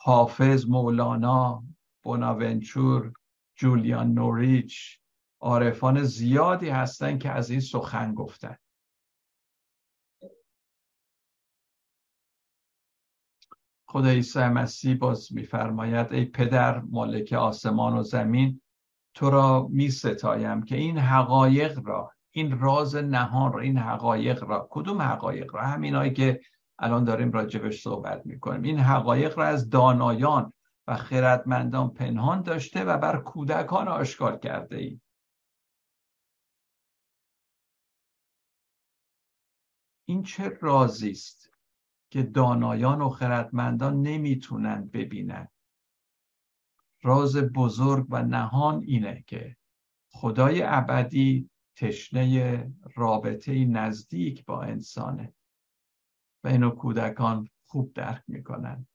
حافظ 0.00 0.66
مولانا 0.68 1.64
بوناونچور 2.04 3.12
جولیان 3.56 4.12
نوریچ 4.12 5.00
عارفان 5.40 6.02
زیادی 6.02 6.68
هستن 6.68 7.18
که 7.18 7.30
از 7.30 7.50
این 7.50 7.60
سخن 7.60 8.14
گفتن. 8.14 8.56
خدا 13.88 14.08
عیسی 14.08 14.38
مسیح 14.38 14.96
باز 14.96 15.32
میفرماید 15.32 16.12
ای 16.12 16.24
پدر 16.24 16.80
مالک 16.80 17.32
آسمان 17.32 17.96
و 17.96 18.02
زمین 18.02 18.60
تو 19.14 19.30
را 19.30 19.68
می 19.70 19.90
ستایم 19.90 20.62
که 20.62 20.76
این 20.76 20.98
حقایق 20.98 21.80
را 21.84 22.12
این 22.30 22.58
راز 22.58 22.96
نهان 22.96 23.52
را 23.52 23.60
این 23.60 23.78
حقایق 23.78 24.44
را 24.44 24.68
کدوم 24.70 25.02
حقایق 25.02 25.54
را؟ 25.54 25.62
همینایی 25.62 26.12
که 26.12 26.40
الان 26.78 27.04
داریم 27.04 27.32
راجبش 27.32 27.82
صحبت 27.82 28.26
می‌کنیم. 28.26 28.62
این 28.62 28.78
حقایق 28.78 29.38
را 29.38 29.46
از 29.46 29.70
دانایان 29.70 30.52
و 30.86 30.96
خردمندان 30.96 31.94
پنهان 31.94 32.42
داشته 32.42 32.84
و 32.84 32.98
بر 32.98 33.20
کودکان 33.20 33.88
آشکار 33.88 34.38
کرده 34.38 34.76
ای 34.76 35.00
این 40.08 40.22
چه 40.22 40.58
رازی 40.60 41.10
است 41.10 41.50
که 42.10 42.22
دانایان 42.22 43.00
و 43.00 43.08
خردمندان 43.08 44.02
نمی‌تونن 44.02 44.88
ببینن 44.88 45.48
راز 47.02 47.36
بزرگ 47.36 48.06
و 48.10 48.22
نهان 48.22 48.82
اینه 48.82 49.24
که 49.26 49.56
خدای 50.12 50.62
ابدی 50.62 51.50
تشنه 51.76 52.72
رابطه 52.94 53.64
نزدیک 53.64 54.44
با 54.44 54.62
انسانه 54.62 55.34
و 56.44 56.48
اینو 56.48 56.70
کودکان 56.70 57.48
خوب 57.64 57.92
درک 57.92 58.22
می‌کنن 58.28 58.86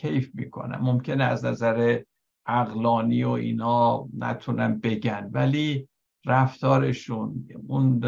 کیف 0.00 0.30
می‌کنن 0.34 0.76
ممکنه 0.76 1.24
از 1.24 1.44
نظر 1.44 2.02
عقلانی 2.46 3.24
و 3.24 3.30
اینا 3.30 4.08
نتونن 4.18 4.80
بگن 4.80 5.30
ولی 5.32 5.88
رفتارشون 6.26 7.48
اون 7.68 8.04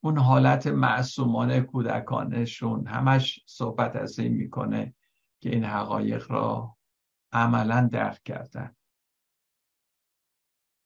اون 0.00 0.18
حالت 0.18 0.66
معصومانه 0.66 1.60
کودکانشون 1.60 2.86
همش 2.86 3.40
صحبت 3.46 3.96
از 3.96 4.18
این 4.18 4.32
می‌کنه 4.32 4.94
که 5.40 5.50
این 5.50 5.64
حقایق 5.64 6.30
را 6.30 6.76
عملا 7.32 7.88
درک 7.92 8.22
کردن. 8.24 8.76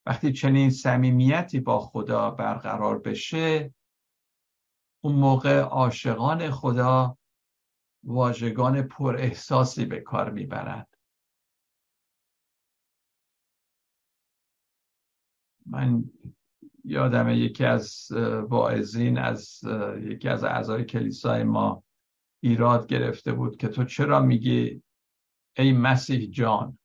وقتی 0.06 0.32
چنین 0.32 0.70
صمیمیتی 0.70 1.60
با 1.60 1.80
خدا 1.80 2.30
برقرار 2.30 2.98
بشه 2.98 3.74
اون 5.04 5.14
موقع 5.14 5.60
عاشقان 5.60 6.50
خدا 6.50 7.18
واژگان 8.06 8.82
پر 8.82 9.16
احساسی 9.16 9.84
به 9.84 10.00
کار 10.00 10.30
می‌برند 10.30 10.86
من 15.66 16.04
یادم 16.84 17.28
یکی 17.28 17.64
از 17.64 18.08
واعظین 18.48 19.18
از 19.18 19.60
یکی 20.00 20.28
از 20.28 20.44
اعضای 20.44 20.84
کلیسای 20.84 21.42
ما 21.42 21.84
ایراد 22.42 22.86
گرفته 22.86 23.32
بود 23.32 23.56
که 23.56 23.68
تو 23.68 23.84
چرا 23.84 24.20
میگی 24.20 24.82
ای 25.56 25.72
مسیح 25.72 26.30
جان؟ 26.30 26.78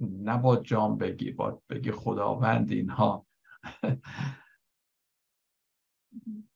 نباد 0.00 0.64
جان 0.64 0.98
بگی 0.98 1.30
باد 1.30 1.62
بگی 1.68 1.90
خداوند 1.90 2.70
اینها. 2.70 3.26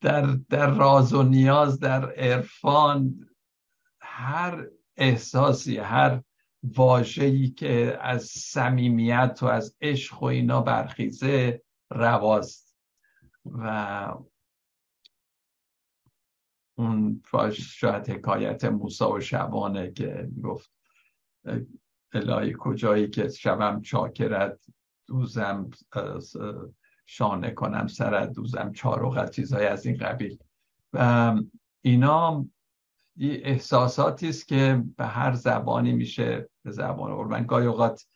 در, 0.00 0.26
در 0.48 0.74
راز 0.74 1.12
و 1.14 1.22
نیاز 1.22 1.80
در 1.80 2.12
عرفان 2.12 3.28
هر 4.16 4.66
احساسی 4.96 5.78
هر 5.78 6.22
واژه‌ای 6.62 7.48
که 7.48 7.98
از 8.00 8.24
صمیمیت 8.24 9.38
و 9.42 9.46
از 9.46 9.76
عشق 9.80 10.22
و 10.22 10.26
اینا 10.26 10.60
برخیزه 10.60 11.62
رواست. 11.90 12.76
و 13.44 14.14
اون 16.78 17.22
شاید 17.52 18.10
حکایت 18.10 18.64
موسا 18.64 19.12
و 19.12 19.20
شبانه 19.20 19.92
که 19.92 20.28
گفت 20.42 20.70
الهی 22.12 22.54
کجایی 22.58 23.08
که 23.08 23.28
شبم 23.28 23.80
چاکرت 23.80 24.64
دوزم 25.06 25.70
شانه 27.06 27.50
کنم 27.50 27.86
سرت 27.86 28.32
دوزم 28.32 28.72
چاروغت 28.72 29.30
چیزهای 29.30 29.66
از 29.66 29.86
این 29.86 29.96
قبیل. 29.96 30.38
و 30.92 31.34
اینا 31.80 32.46
احساساتی 33.20 34.28
است 34.28 34.48
که 34.48 34.84
به 34.96 35.06
هر 35.06 35.34
زبانی 35.34 35.92
میشه 35.92 36.48
به 36.64 36.70
زبان 36.70 37.28
من 37.28 37.46
گاهی 37.46 37.66
اوقات 37.66 38.06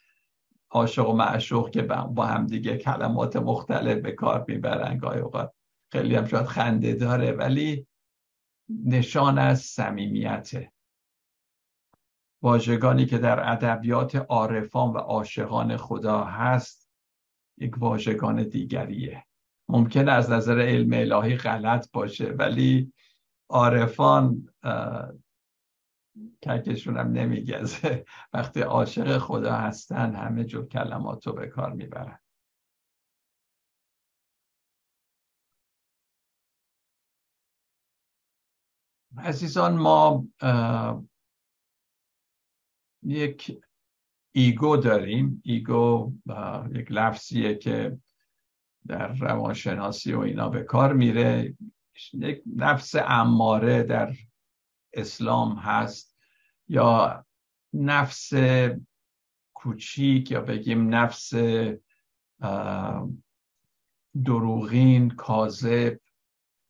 عاشق 0.70 1.08
و 1.08 1.12
معشوق 1.12 1.70
که 1.70 1.82
با 1.82 2.26
هم 2.26 2.46
دیگه 2.46 2.76
کلمات 2.76 3.36
مختلف 3.36 3.98
به 3.98 4.12
کار 4.12 4.44
می‌برن. 4.48 4.98
گاهی 4.98 5.20
اوقات 5.20 5.52
خیلی 5.92 6.14
هم 6.14 6.26
شاید 6.26 6.46
خنده 6.46 6.94
داره 6.94 7.32
ولی 7.32 7.86
نشان 8.84 9.38
از 9.38 9.60
صمیمیته 9.60 10.72
واژگانی 12.42 13.06
که 13.06 13.18
در 13.18 13.52
ادبیات 13.52 14.16
عارفان 14.16 14.92
و 14.92 14.98
عاشقان 14.98 15.76
خدا 15.76 16.24
هست 16.24 16.90
یک 17.58 17.78
واژگان 17.78 18.42
دیگریه. 18.42 19.24
ممکن 19.68 20.08
از 20.08 20.30
نظر 20.30 20.60
علم 20.60 20.92
الهی 20.92 21.36
غلط 21.36 21.90
باشه 21.92 22.24
ولی 22.24 22.92
عارفان 23.48 24.48
ککشون 26.42 26.96
هم 26.96 27.12
نمیگزه. 27.12 28.04
وقتی 28.32 28.60
عاشق 28.60 29.18
خدا 29.18 29.54
هستن 29.56 30.14
همه 30.14 30.44
جور 30.44 30.68
کلمات 30.68 31.26
رو 31.26 31.32
به 31.32 31.46
کار 31.46 31.72
می‌برن. 31.72 32.18
عزیزان 39.18 39.76
ما 39.76 40.26
یک 43.02 43.60
ego 44.32 44.76
داریم. 44.76 45.42
ego 45.44 46.12
یک 46.70 46.92
لفظیه 46.92 47.54
که 47.54 47.98
در 48.86 49.12
روانشناسی 49.12 50.12
و 50.12 50.20
اینا 50.20 50.48
به 50.48 50.62
کار 50.62 50.92
میره. 50.92 51.56
یک 52.12 52.42
نفس 52.56 52.94
اماره 52.96 53.82
در 53.82 54.14
اسلام 54.92 55.56
هست 55.56 56.16
یا 56.68 57.24
نفس 57.72 58.32
کوچیک 59.54 60.30
یا 60.30 60.40
بگیم 60.40 60.94
نفس 60.94 61.32
دروغین 64.24 65.10
کاذب 65.10 66.00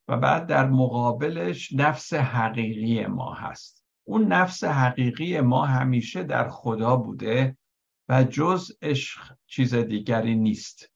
و 0.09 0.17
بعد 0.17 0.47
در 0.47 0.67
مقابلش 0.67 1.73
نفس 1.73 2.15
حقیقی 2.15 3.07
ما 3.07 3.35
هست. 3.35 3.85
اون 4.05 4.25
نفس 4.25 4.65
حقیقی 4.65 5.41
ما 5.41 5.67
همیشه 5.67 6.23
در 6.23 6.49
خدا 6.49 6.97
بوده 6.97 7.57
و 8.09 8.25
جز 8.25 8.73
عشق 8.83 9.37
چیز 9.47 9.75
دیگری 9.75 10.35
نیست. 10.35 10.93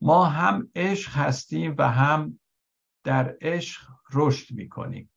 ما 0.00 0.24
هم 0.24 0.70
عشق 0.76 1.12
هستیم 1.12 1.74
و 1.78 1.90
هم 1.90 2.40
در 3.06 3.36
عشق 3.40 3.82
رشد 4.12 4.54
می‌کنیم. 4.54 5.10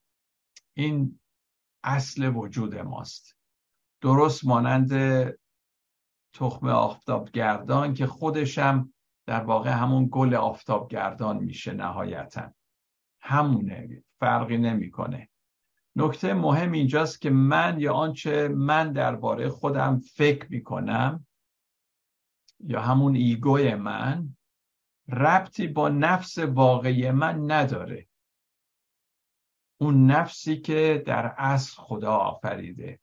این 0.73 1.19
اصل 1.83 2.35
وجود 2.35 2.75
ماست. 2.75 3.37
درست 4.01 4.45
مانند 4.45 4.91
تخم 6.33 6.67
آفتابگردان 6.67 7.93
که 7.93 8.07
خودشم 8.07 8.93
در 9.25 9.43
واقع 9.43 9.69
همون 9.69 10.07
گل 10.11 10.35
آفتابگردان 10.35 11.37
میشه 11.37 11.73
نهایتا. 11.73 12.53
همونه 13.21 14.03
فرقی 14.19 14.57
نمی‌کنه. 14.57 15.29
نکته 15.95 16.33
مهم 16.33 16.71
اینجاست 16.71 17.21
که 17.21 17.29
من 17.29 17.79
یا 17.79 17.93
آنچه 17.93 18.47
من 18.47 18.91
درباره 18.91 19.49
خودم 19.49 19.99
فکر 19.99 20.47
می‌کنم 20.49 21.27
یا 22.59 22.81
همون 22.81 23.15
ایگوی 23.15 23.75
من 23.75 24.35
ربطی 25.12 25.68
با 25.68 25.89
نفس 25.89 26.38
واقعی 26.38 27.12
من 27.12 27.51
نداره. 27.51 28.07
اون 29.82 30.12
نفسی 30.12 30.57
که 30.57 31.03
در 31.05 31.34
اصل 31.38 31.82
خدا 31.82 32.16
آفریده. 32.16 32.99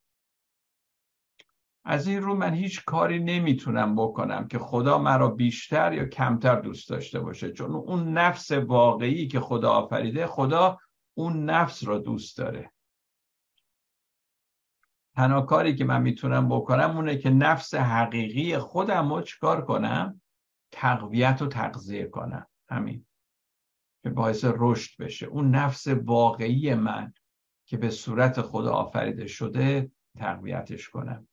از 1.85 2.07
این 2.07 2.23
رو 2.23 2.35
من 2.35 2.55
هیچ 2.55 2.85
کاری 2.85 3.19
نمی‌تونم 3.19 3.97
بکنم 3.97 4.49
که 4.49 4.59
خدا 4.59 4.99
مرا 4.99 5.29
بیشتر 5.29 5.93
یا 5.93 6.05
کمتر 6.05 6.61
دوست 6.61 6.89
داشته 6.89 7.21
باشه. 7.21 7.53
چون 7.53 7.75
اون 7.75 8.13
نفس 8.13 8.51
واقعی 8.51 9.29
که 9.29 9.41
خدا 9.41 9.71
آفریده 9.71 10.27
خدا 10.27 10.79
اون 11.15 11.45
نفس 11.51 11.85
را 11.85 11.99
دوست 11.99 12.39
داره. 12.39 12.73
تنها 15.15 15.43
کاری 15.43 15.77
که 15.77 15.85
من 15.85 16.03
می‌تونم 16.03 16.49
بکنم 16.49 16.97
اونه 16.97 17.17
که 17.17 17.31
نفس 17.31 17.75
حقیقی 17.75 18.59
خودم 18.59 19.13
رو 19.13 19.23
چیکار 19.23 19.65
کنم؟ 19.65 20.21
تقویت 20.73 21.43
و 21.43 21.47
تغذیه 21.47 22.07
کنم 22.07 22.47
همین. 22.69 23.07
که 24.03 24.11
باعث 24.11 24.45
رشد 24.45 25.03
بشه. 25.03 25.27
اون 25.27 25.51
نفس 25.51 25.87
واقعی 25.87 26.75
من 26.75 27.12
که 27.69 27.77
به 27.77 27.91
صورت 27.91 28.43
خدا 28.43 28.73
آفریده 28.73 29.27
شده 29.27 29.91
تقویتش 30.19 30.89
کنم. 30.89 31.29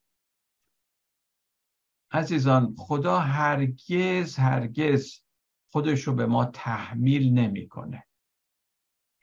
عزیزان 2.12 2.76
خدا 2.78 3.20
هرگز 3.20 4.36
هرگز 4.36 5.24
خودش 5.72 6.02
رو 6.02 6.14
به 6.14 6.26
ما 6.26 6.46
تحمیل 6.46 7.34
نمی‌کنه. 7.34 8.08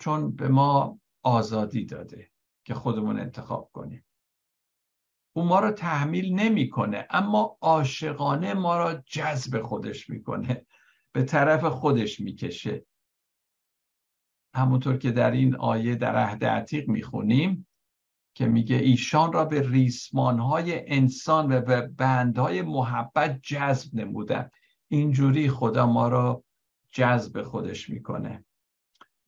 چون 0.01 0.37
به 0.37 0.49
ما 0.49 1.01
آزادی 1.23 1.85
داده 1.85 2.31
که 2.65 2.75
خودمون 2.75 3.21
انتخاب 3.21 3.71
کنیم. 3.73 4.05
او 5.41 5.47
ما 5.47 5.61
رو 5.61 5.71
تحمیل 5.71 6.35
نمی‌کنه 6.35 7.07
اما 7.11 7.59
عاشقانه 7.61 8.55
ما 8.55 8.79
را 8.79 8.95
جذب 9.07 9.63
خودش 9.63 10.11
می‌کنه 10.11 10.67
به 11.13 11.23
طرف 11.23 11.65
خودش 11.65 12.21
می‌کشه. 12.21 12.85
همونطور 14.55 14.97
که 14.97 15.11
در 15.11 15.31
این 15.31 15.57
آیه 15.57 15.95
در 15.95 16.17
عهد 16.17 16.45
عتیق 16.45 16.89
می‌خونیم 16.89 17.67
که 18.35 18.47
میگه 18.47 18.77
ایشان 18.77 19.33
را 19.33 19.45
به 19.45 19.71
ریسمانهای 19.71 20.91
انسان 20.91 21.53
و 21.53 21.61
به 21.61 21.81
بندهای 21.81 22.63
محبت 22.63 23.41
جذب 23.43 23.95
نمودن. 23.95 24.51
اینجوری 24.89 25.49
خدا 25.49 25.87
ما 25.87 26.09
را 26.09 26.45
جذب 26.91 27.43
خودش 27.43 27.91
می‌کنه. 27.91 28.45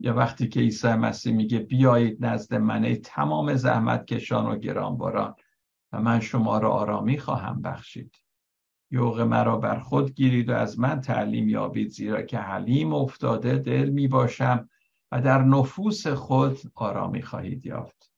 یا 0.00 0.14
وقتی 0.14 0.48
که 0.48 0.60
عیسی 0.60 0.88
مسیح 0.88 1.34
میگه 1.34 1.58
بیایید 1.58 2.26
نزد 2.26 2.54
من 2.54 2.94
تمام 2.94 3.54
زحمت 3.54 4.06
کشان 4.06 4.46
و 4.46 4.58
گرانباران. 4.58 5.34
و 5.92 6.00
من 6.00 6.20
شما 6.20 6.58
را 6.58 6.72
آرامی 6.72 7.18
خواهم 7.18 7.62
بخشید. 7.62 8.16
یوغ 8.90 9.20
مرا 9.20 9.56
بر 9.56 9.78
خود 9.78 10.14
گیرید 10.14 10.48
و 10.48 10.54
از 10.54 10.78
من 10.78 11.00
تعلیم 11.00 11.48
یابید 11.48 11.88
زیرا 11.88 12.22
که 12.22 12.38
حلیم 12.38 12.94
افتاده 12.94 13.58
دل 13.58 13.88
می 13.88 14.08
باشم 14.08 14.68
و 15.12 15.20
در 15.20 15.42
نفوس 15.42 16.06
خود 16.06 16.58
آرامی 16.74 17.22
خواهید 17.22 17.66
یافت. 17.66 18.12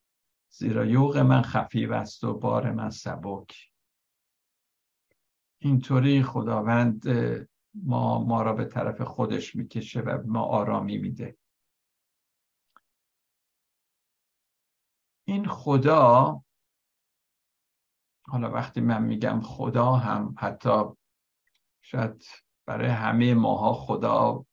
زیرا 0.49 0.85
یوغ 0.85 1.17
من 1.17 1.43
خفیف 1.43 1.91
است 1.91 2.25
و 2.25 2.35
بار 2.35 2.73
من 2.73 2.91
سبک. 2.91 3.71
اینطوری 5.59 6.23
خداوند 6.23 7.09
ما 7.75 8.25
ما 8.25 8.43
را 8.43 8.53
به 8.53 8.65
طرف 8.65 9.03
خودش 9.03 9.57
می‌کشه 9.57 10.01
و 10.01 10.19
ما 10.27 10.43
آرامی 10.43 10.99
میده. 10.99 11.37
این 15.25 15.47
خدا 15.49 16.44
حالا 18.27 18.51
وقتی 18.51 18.81
من 18.81 19.03
میگم 19.03 19.41
خدا 19.41 19.93
هم 19.93 20.35
حتی 20.39 20.83
شاید 21.83 22.25
برای 22.67 22.89
همه 22.89 23.35
ماها 23.35 23.73
خدا 23.75 24.47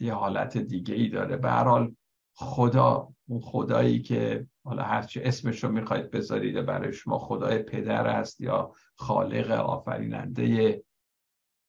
یه 0.00 0.14
حالت 0.14 0.58
دیگه 0.58 0.94
ای 0.94 1.08
داره. 1.08 1.36
به 1.36 1.50
هر 1.50 1.64
حال 1.64 1.96
خدا 2.34 3.08
اون 3.28 3.40
خدایی 3.40 4.02
که 4.02 4.46
حالا 4.64 4.82
هرچی 4.82 5.20
اسمش 5.22 5.64
رو 5.64 5.70
می‌خواید 5.70 6.10
بذارید 6.10 6.66
برای 6.66 6.92
شما 6.92 7.18
خدای 7.18 7.58
پدر 7.58 8.06
است 8.06 8.40
یا 8.40 8.74
خالق 8.96 9.50
آفریننده 9.50 10.82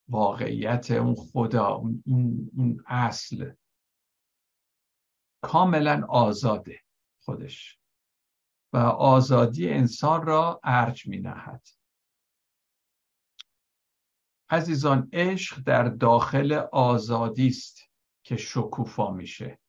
واقعیت 0.10 0.92
اون 0.92 1.16
خدا 1.16 1.68
اون, 1.68 2.04
اون 2.58 2.84
اصل 2.88 3.52
کاملا 5.42 6.06
آزاده 6.10 6.80
خودش. 7.24 7.81
و 8.74 8.78
آزادی 8.78 9.70
انسان 9.70 10.26
را 10.26 10.60
ارج 10.64 11.08
می 11.08 11.18
نهد 11.18 11.68
عزیزان 14.50 15.10
عشق 15.14 15.60
در 15.66 15.84
داخل 15.84 16.54
آزادی 16.72 17.48
است 17.48 17.82
که 18.24 18.38
شکوفا 18.38 19.12
میشه. 19.12 19.60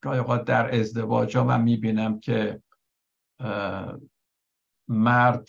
گاهی 0.00 0.44
در 0.44 0.74
ازدواج 0.74 1.36
ها 1.36 1.44
من 1.44 1.62
می‌بینم 1.62 2.20
که 2.20 2.62
مرد 4.88 5.48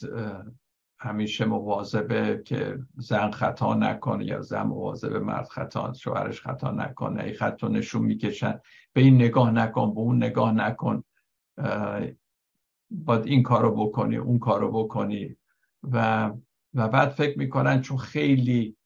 همیشه 1.01 1.45
مواظبه 1.45 2.43
که 2.45 2.80
زن 2.97 3.32
خطا 3.32 3.74
نکنه 3.74 4.26
یا 4.26 4.41
زن 4.41 4.61
مواظب 4.61 5.13
مرد 5.13 5.47
خطا 5.47 5.93
شوهرش 5.93 6.41
خطا 6.41 6.72
نکنه 6.72 7.24
ای 7.24 7.34
خطا 7.34 7.67
نشون 7.67 8.01
می‌کشن 8.01 8.59
به 8.93 9.01
این 9.01 9.15
نگاه 9.15 9.51
نکن 9.51 9.93
به 9.93 9.99
اون 9.99 10.24
نگاه 10.24 10.51
نکن. 10.51 11.03
باید 12.91 13.26
این 13.26 13.43
کارو 13.43 13.86
بکنی 13.86 14.18
اون 14.18 14.39
کارو 14.39 14.84
بکنی. 14.84 15.36
و 15.84 16.32
و 16.74 16.88
بعد 16.88 17.10
فکر 17.10 17.38
می‌کنن 17.38 17.82
چون 17.82 17.97
خیلی 17.97 18.78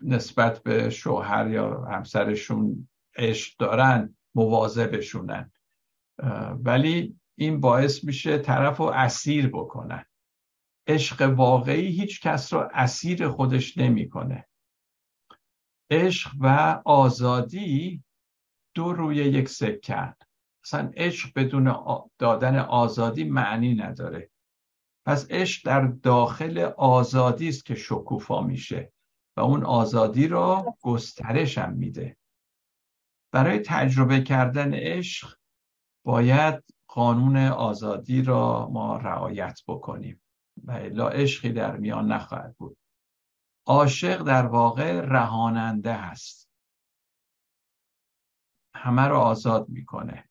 نسبت 0.00 0.62
به 0.62 0.90
شوهر 0.90 1.50
یا 1.50 1.84
همسرشون 1.84 2.88
عشق 3.16 3.56
دارن 3.58 4.16
مواظبشونن. 4.34 5.52
ولی 6.64 7.16
این 7.38 7.60
باعث 7.60 8.04
میشه 8.04 8.38
طرف 8.38 8.76
رو 8.76 8.84
اسیر 8.84 9.48
بکنن. 9.48 10.04
عشق 10.86 11.34
واقعی 11.36 11.86
هیچ 11.86 12.20
کس 12.20 12.52
رو 12.52 12.68
اسیر 12.74 13.28
خودش 13.28 13.78
نمی‌کنه. 13.78 14.46
عشق 15.90 16.30
و 16.40 16.80
آزادی 16.84 18.02
دو 18.74 18.92
روی 18.92 19.16
یک 19.16 19.48
سکن 19.48 20.14
اصلا 20.66 20.92
عشق 20.96 21.32
بدون 21.36 21.76
دادن 22.18 22.58
آزادی 22.58 23.24
معنی 23.24 23.74
نداره. 23.74 24.30
پس 25.06 25.30
عشق 25.30 25.66
در 25.66 25.86
داخل 25.86 26.58
آزادی 26.76 27.48
است 27.48 27.66
که 27.66 27.74
شکوفا 27.74 28.42
میشه 28.42 28.92
و 29.36 29.40
اون 29.40 29.64
آزادی 29.64 30.28
را 30.28 30.76
گسترش 30.82 31.58
هم 31.58 31.72
میده. 31.72 32.16
برای 33.32 33.58
تجربه 33.58 34.20
کردن 34.20 34.74
عشق 34.74 35.36
باید 36.04 36.64
قانون 36.88 37.36
آزادی 37.36 38.22
را 38.22 38.68
ما 38.68 38.96
رعایت 38.96 39.60
بکنیم 39.68 40.22
و 40.64 40.72
الا 40.72 41.08
عشقی 41.08 41.52
در 41.52 41.76
میان 41.76 42.12
نخواهد 42.12 42.56
بود. 42.56 42.76
عاشق 43.66 44.22
در 44.22 44.46
واقع 44.46 45.00
رهاننده 45.00 45.92
هست. 45.92 46.50
همه 48.74 49.02
رو 49.02 49.16
آزاد 49.16 49.68
می‌کنه. 49.68 50.28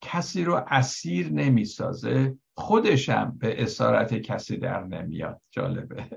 کسی 0.00 0.44
رو 0.44 0.64
اسیر 0.66 1.32
نمی‌سازه 1.32 2.38
خودشم 2.56 3.38
به 3.38 3.62
اسارت 3.62 4.14
کسی 4.14 4.56
در 4.56 4.84
نمیاد. 4.84 5.42
جالبه. 5.50 6.10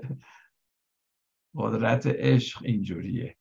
قدرت 1.56 2.06
عشق 2.06 2.62
اینجوریه. 2.64 3.36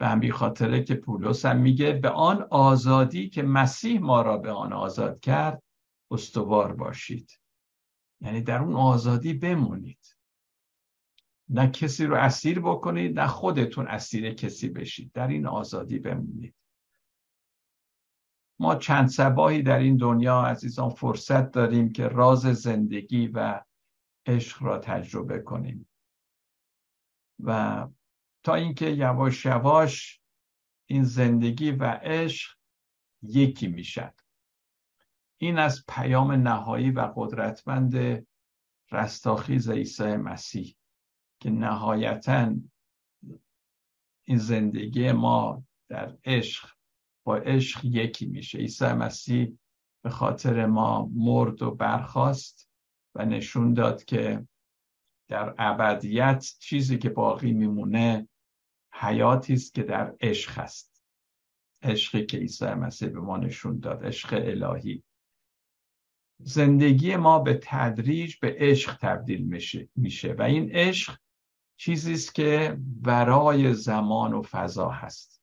به 0.00 0.08
همین 0.08 0.32
خاطره 0.32 0.84
که 0.84 0.94
پولس 0.94 1.44
هم 1.44 1.60
میگه 1.60 1.92
به 1.92 2.08
آن 2.08 2.46
آزادی 2.50 3.28
که 3.28 3.42
مسیح 3.42 4.00
ما 4.00 4.22
را 4.22 4.38
به 4.38 4.50
آن 4.50 4.72
آزاد 4.72 5.20
کرد 5.20 5.62
استوار 6.10 6.72
باشید. 6.72 7.40
یعنی 8.20 8.40
در 8.40 8.58
اون 8.58 8.74
آزادی 8.74 9.34
بمونید. 9.34 10.16
نه 11.48 11.70
کسی 11.70 12.06
رو 12.06 12.16
اسیر 12.16 12.60
بکنید 12.60 13.20
نه 13.20 13.26
خودتون 13.26 13.86
اسیر 13.86 14.34
کسی 14.34 14.68
بشید. 14.68 15.12
در 15.12 15.28
این 15.28 15.46
آزادی 15.46 15.98
بمونید. 15.98 16.54
ما 18.58 18.74
چند 18.74 19.08
سباهی 19.08 19.62
در 19.62 19.78
این 19.78 19.96
دنیا 19.96 20.42
عزیزان 20.42 20.90
فرصت 20.90 21.50
داریم 21.50 21.92
که 21.92 22.08
راز 22.08 22.40
زندگی 22.40 23.28
و 23.28 23.60
عشق 24.26 24.62
را 24.62 24.78
تجربه 24.78 25.38
کنیم. 25.38 25.88
و 27.44 27.88
تا 28.42 28.54
اینکه 28.54 28.90
یواش 28.90 29.46
یواش 29.46 30.20
این 30.86 31.04
زندگی 31.04 31.70
و 31.70 31.84
عشق 31.84 32.56
یکی 33.22 33.68
می‌شد. 33.68 34.14
این 35.38 35.58
از 35.58 35.84
پیام 35.88 36.32
نهایی 36.32 36.90
و 36.90 37.12
قدرتمند 37.16 38.26
رستاخیز 38.92 39.70
عیسی 39.70 40.16
مسیح 40.16 40.76
که 41.40 41.50
نهایتا 41.50 42.54
این 44.24 44.38
زندگی 44.38 45.12
ما 45.12 45.64
در 45.88 46.18
عشق 46.24 46.68
با 47.24 47.36
عشق 47.36 47.84
یکی 47.84 48.26
میشه. 48.26 48.58
عیسی 48.58 48.84
مسیح 48.92 49.58
به 50.04 50.10
خاطر 50.10 50.66
ما 50.66 51.10
مرد 51.14 51.62
و 51.62 51.70
برخواست 51.70 52.68
و 53.14 53.24
نشون 53.24 53.74
داد 53.74 54.04
که 54.04 54.46
در 55.28 55.54
ابدیت 55.58 56.46
چیزی 56.58 56.98
که 56.98 57.10
باقی 57.10 57.52
میمونه 57.52 58.28
حیاتی 58.92 59.52
است 59.52 59.74
که 59.74 59.82
در 59.82 60.14
عشق 60.20 60.58
است 60.58 61.04
عشقی 61.82 62.26
که 62.26 62.38
عیسی 62.38 62.66
مسیح 62.66 63.08
به 63.08 63.20
ما 63.20 63.36
نشون 63.36 63.78
داد 63.78 64.06
عشق 64.06 64.32
الهی. 64.32 65.02
زندگی 66.38 67.16
ما 67.16 67.38
به 67.38 67.60
تدریج 67.62 68.36
به 68.36 68.56
عشق 68.58 68.96
تبدیل 69.00 69.42
میشه, 69.42 69.88
میشه 69.96 70.32
و 70.32 70.42
این 70.42 70.70
عشق 70.72 71.18
چیزی 71.76 72.12
است 72.12 72.34
که 72.34 72.76
برای 72.78 73.74
زمان 73.74 74.32
و 74.34 74.42
فضا 74.42 74.88
هست. 74.88 75.41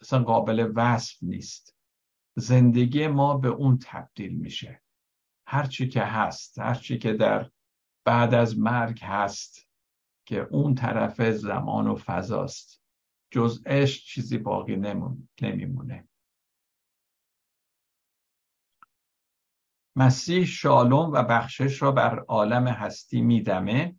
اصلا 0.00 0.22
قابل 0.22 0.72
وصف 0.74 1.22
نیست. 1.22 1.76
زندگی 2.36 3.06
ما 3.06 3.36
به 3.36 3.48
اون 3.48 3.78
تبدیل 3.82 4.34
میشه. 4.34 4.82
هرچی 5.46 5.88
که 5.88 6.02
هست 6.02 6.58
هرچی 6.58 6.98
که 6.98 7.12
در 7.12 7.50
بعد 8.04 8.34
از 8.34 8.58
مرگ 8.58 9.00
هست 9.02 9.68
که 10.26 10.40
اون 10.40 10.74
طرف 10.74 11.30
زمان 11.30 11.88
و 11.88 11.96
فضاست. 11.96 12.82
جز 13.30 13.62
عشق 13.66 14.02
چیزی 14.02 14.38
باقی 14.38 14.76
نمیمونه. 15.40 16.08
مسیح 19.96 20.44
شالوم 20.44 21.12
و 21.12 21.22
بخشش 21.22 21.82
را 21.82 21.92
بر 21.92 22.18
عالم 22.18 22.66
هستی 22.66 23.20
میدمه. 23.20 23.96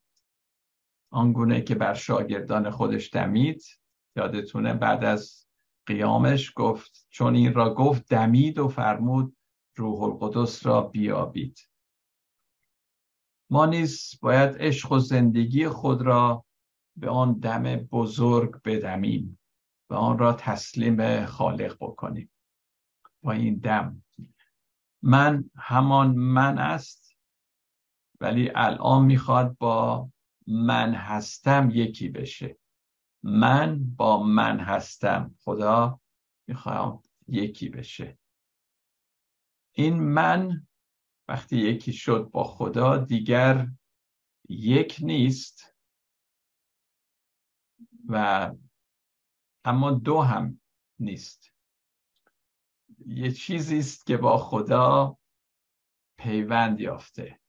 آنگونه 1.11 1.61
که 1.61 1.75
بر 1.75 1.93
شاگردان 1.93 2.69
خودش 2.69 3.13
دمید. 3.13 3.63
یادتونه 4.15 4.73
بعد 4.73 5.03
از 5.03 5.44
قیامش 5.85 6.53
گفت 6.55 7.07
چون 7.09 7.35
این 7.35 7.53
را 7.53 7.73
گفت 7.73 8.07
دمید 8.07 8.59
و 8.59 8.67
فرمود 8.67 9.37
روح 9.75 10.03
القدس 10.03 10.65
را 10.65 10.81
بیابید. 10.81 11.69
ما 13.49 13.65
نیز 13.65 14.19
باید 14.21 14.55
عشق 14.59 14.91
و 14.91 14.99
زندگی 14.99 15.67
خود 15.67 16.01
را 16.01 16.45
به 16.95 17.09
آن 17.09 17.33
دم 17.39 17.75
بزرگ 17.75 18.61
بدمیم 18.61 19.39
و 19.89 19.93
آن 19.93 20.17
را 20.17 20.33
تسلیم 20.33 21.25
خالق 21.25 21.77
بکنیم. 21.79 22.31
با 23.23 23.31
این 23.31 23.55
دم. 23.55 24.03
من 25.01 25.49
همان 25.55 26.15
من 26.15 26.57
است 26.57 27.15
ولی 28.21 28.51
الان 28.55 29.05
می‌خواد 29.05 29.57
با 29.57 30.09
من 30.47 30.93
هستم 30.93 31.69
یکی 31.73 32.09
بشه. 32.09 32.57
من 33.27 33.95
با 33.95 34.23
من 34.23 34.59
هستم. 34.59 35.35
خدا 35.39 35.99
می‌خوام 36.47 37.03
یکی 37.27 37.69
بشه. 37.69 38.17
این 39.71 39.99
من 39.99 40.67
وقتی 41.27 41.57
یکی 41.57 41.93
شد 41.93 42.29
با 42.31 42.43
خدا 42.43 42.97
دیگر 42.97 43.67
یک 44.49 44.97
نیست 45.01 45.75
و 48.09 48.51
اما 49.65 49.91
دو 49.91 50.21
هم 50.21 50.61
نیست. 50.99 51.53
یه 53.05 53.31
چیزی 53.31 53.79
است 53.79 54.05
که 54.05 54.17
با 54.17 54.37
خدا 54.37 55.17
پیوند 56.17 56.79
یافته 56.79 57.39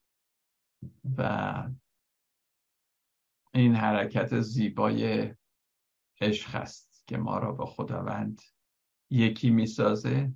و 1.19 1.69
این 3.55 3.75
حرکت 3.75 4.41
زیبای 4.41 5.35
عشق 6.21 6.55
است 6.55 7.05
که 7.07 7.17
ما 7.17 7.39
را 7.39 7.53
با 7.53 7.67
خداوند 7.67 8.43
یکی 9.11 9.51
می‌سازه. 9.51 10.33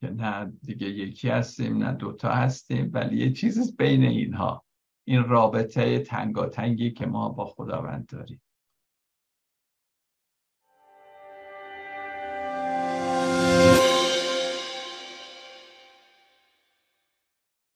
که 0.00 0.10
نه 0.10 0.52
دیگه 0.62 0.86
یکی 0.88 1.28
هستیم 1.28 1.78
نه 1.84 1.92
دوتا 1.92 2.30
هستیم 2.30 2.90
ولی 2.92 3.16
یه 3.16 3.32
چیز 3.32 3.76
بین 3.76 4.04
اینها 4.04 4.64
این 5.04 5.24
رابطه 5.24 5.98
تنگاتنگی 5.98 6.90
که 6.90 7.06
ما 7.06 7.28
با 7.28 7.46
خداوند 7.46 8.06
داریم. 8.06 8.42